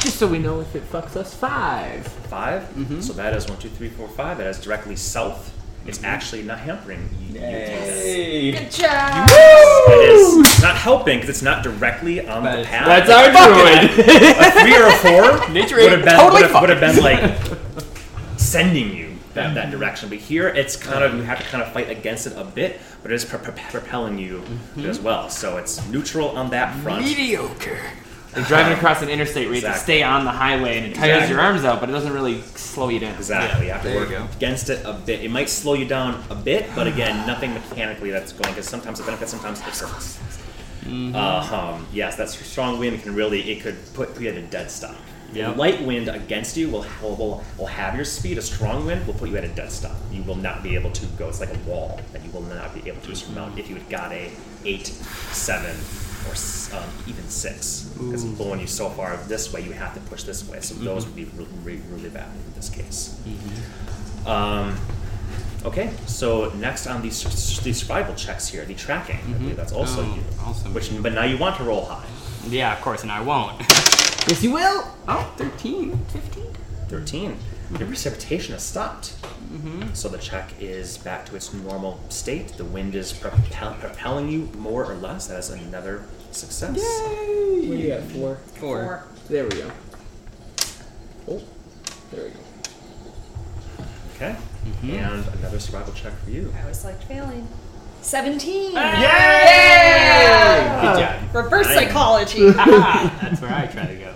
[0.04, 2.06] Just so we know if it fucks us five.
[2.06, 3.00] 5 mm-hmm.
[3.00, 4.36] So that is one, two, three, four, five.
[4.36, 5.50] That is directly south.
[5.86, 6.06] It's mm-hmm.
[6.06, 7.40] actually not hampering you.
[7.40, 9.26] you Good job.
[9.30, 13.06] It is it's not helping because it's not directly on the path.
[13.06, 13.98] That's our druid.
[13.98, 17.02] a three or a four Nature would have been totally would have, would have been
[17.02, 19.78] like sending you that, that mm-hmm.
[19.78, 20.10] direction.
[20.10, 22.78] But here, it's kind of you have to kind of fight against it a bit,
[23.02, 24.42] but it is pro- pro- propelling you
[24.76, 25.30] as well.
[25.30, 27.06] So it's neutral on that front.
[27.06, 27.80] Mediocre.
[28.36, 29.94] Like driving across an interstate where you have to Exactly.
[29.94, 31.34] stay on the highway and it tires Exactly.
[31.34, 33.14] your arms out, but it doesn't really slow you down.
[33.14, 33.66] Exactly.
[33.66, 34.36] You have to There you work go.
[34.36, 35.22] against it a bit.
[35.22, 38.98] It might slow you down a bit, but again, nothing mechanically that's going because sometimes
[39.00, 40.18] it benefits, sometimes it sucks.
[40.86, 44.70] Uh, um, yes, that strong wind can really it could put you at a dead
[44.70, 44.94] stop.
[45.32, 45.56] Yep.
[45.56, 48.38] Light wind against you will, will, will, will have your speed.
[48.38, 49.96] A strong wind will put you at a dead stop.
[50.12, 51.28] You will not be able to go.
[51.28, 53.88] It's like a wall that you will not be able to surmount if you had
[53.88, 54.30] got a
[54.64, 55.74] eight, seven,
[56.26, 57.90] or um, even six.
[57.98, 60.60] Because it's blowing you so far this way, you have to push this way.
[60.60, 63.20] So those would be really, really, really bad in this case.
[64.26, 64.76] Um,
[65.64, 67.22] okay, so next on these
[67.62, 69.18] these survival checks here, the tracking.
[69.28, 70.22] I believe that's also Oh, you.
[70.44, 72.04] also Which, but now you want to roll high.
[72.48, 73.60] Yeah, of course, and I won't.
[74.26, 74.88] Yes, you will.
[75.06, 76.44] Oh, 13, 15.
[76.88, 77.36] 13.
[77.78, 79.14] Your precipitation has stopped.
[79.52, 79.92] Mm-hmm.
[79.94, 82.48] So the check is back to its normal state.
[82.56, 85.26] The wind is propel- propelling you more or less.
[85.26, 86.76] That is another success.
[86.78, 88.02] What do you got?
[88.02, 88.36] Four.
[88.60, 89.04] Four.
[89.28, 89.70] There we go.
[91.28, 91.42] Oh,
[92.12, 92.36] there we go.
[94.14, 94.36] Okay.
[94.66, 94.90] Mm-hmm.
[94.90, 96.52] And another survival check for you.
[96.56, 97.48] I always liked failing.
[98.02, 98.72] 17!
[98.76, 99.00] Ah!
[100.82, 101.34] Good job.
[101.44, 102.50] Reverse I- psychology.
[102.50, 104.14] That's where I try to go.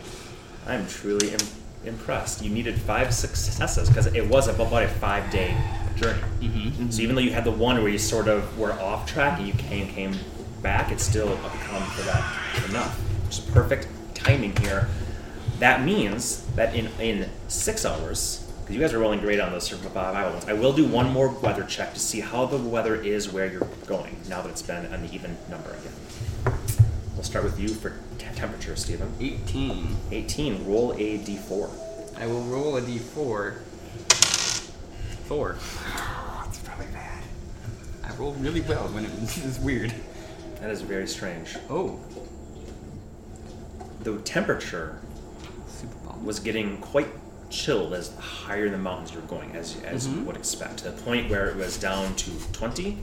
[0.67, 1.39] I'm truly Im-
[1.85, 2.43] impressed.
[2.43, 5.57] You needed five successes because it was about a five day
[5.97, 6.21] journey.
[6.41, 6.91] Mm-hmm.
[6.91, 9.47] So even though you had the one where you sort of were off track and
[9.47, 10.17] you came came
[10.63, 13.01] back, it's still a come for that enough.
[13.27, 14.89] Just perfect timing here.
[15.59, 19.65] That means that in in six hours, because you guys are rolling great on those
[19.65, 23.33] survival ones, I will do one more weather check to see how the weather is
[23.33, 25.93] where you're going now that it's been an even number again.
[27.19, 29.13] We'll start with you for t- temperature, Stephen.
[29.19, 29.97] 18.
[30.13, 30.65] 18.
[30.65, 31.69] Roll a d4.
[32.17, 33.57] I will roll a d4.
[35.27, 35.55] Four.
[36.45, 37.25] That's probably bad.
[38.05, 39.11] I rolled really well when it
[39.45, 39.93] was weird.
[40.61, 41.57] That is very strange.
[41.69, 41.99] Oh,
[44.05, 45.01] The temperature
[46.23, 47.09] was getting quite
[47.51, 50.27] chilled as higher in the mountains you're going, as as you mm-hmm.
[50.27, 52.97] would expect, to the point where it was down to 20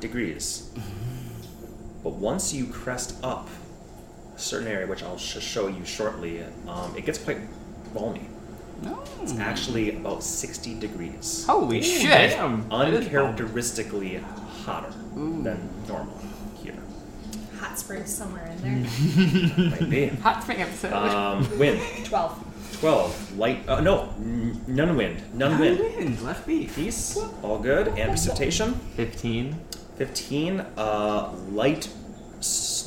[0.00, 0.68] degrees.
[0.74, 1.07] Mm-hmm.
[2.04, 3.48] But once you crest up
[4.34, 7.38] a certain area, which I'll sh- show you shortly, um, it gets quite
[7.92, 8.28] balmy.
[8.82, 9.02] No.
[9.22, 11.44] It's actually about 60 degrees.
[11.46, 12.30] Holy Ooh, shit.
[12.30, 12.68] Damn.
[12.68, 14.22] That is Uncharacteristically
[14.64, 16.16] hotter than normal
[16.62, 16.76] here.
[17.58, 19.70] Hot springs somewhere in there.
[19.70, 20.06] Might be.
[20.22, 20.92] Hot spring episode.
[20.92, 21.80] Um, wind.
[22.04, 22.44] 12.
[22.80, 23.36] 12.
[23.38, 23.68] Light.
[23.68, 25.20] Uh, no, n- none wind.
[25.34, 25.80] None wind.
[25.80, 26.22] wind.
[26.22, 26.76] Left beef.
[26.76, 27.18] Peace.
[27.42, 27.88] All good.
[27.88, 28.74] And precipitation.
[28.94, 29.58] Fifteen.
[29.98, 30.60] 15.
[30.76, 31.88] Uh, light.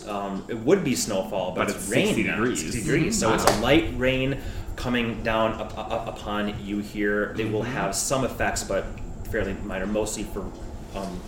[0.08, 2.62] Um, it would be snowfall, but, But it's, it's rain 60 degrees.
[2.62, 3.20] 60 degrees.
[3.20, 4.40] So it's a light rain
[4.78, 7.34] coming down up, up, up upon you here.
[7.36, 8.86] They will have some effects, but
[9.30, 10.50] fairly minor, mostly for
[10.96, 11.20] um,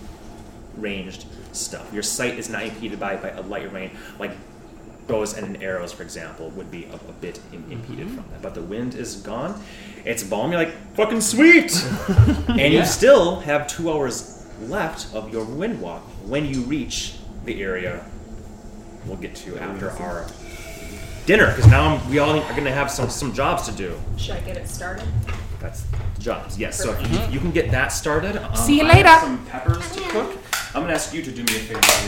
[0.76, 1.92] ranged stuff.
[1.92, 4.32] Your sight is not impeded by, by a light rain, like
[5.06, 8.42] bows and arrows, for example, would be a, a bit im- impeded from that.
[8.42, 9.62] But the wind is gone.
[10.04, 11.72] It's balmy, like fucking sweet.
[12.48, 17.62] and you still have two hours left of your wind walk when you reach the
[17.62, 18.04] area
[19.06, 20.26] we'll get to after our
[21.26, 23.98] dinner, because now I'm, we all are gonna have some some jobs to do.
[24.16, 25.06] Should I get it started?
[25.60, 25.86] That's
[26.18, 26.58] jobs.
[26.58, 26.82] Yes.
[26.82, 28.36] So if you, you can get that started.
[28.36, 29.20] Um, See you I have later.
[29.20, 30.38] Some peppers to cook.
[30.74, 31.80] I'm gonna ask you to do me a favor.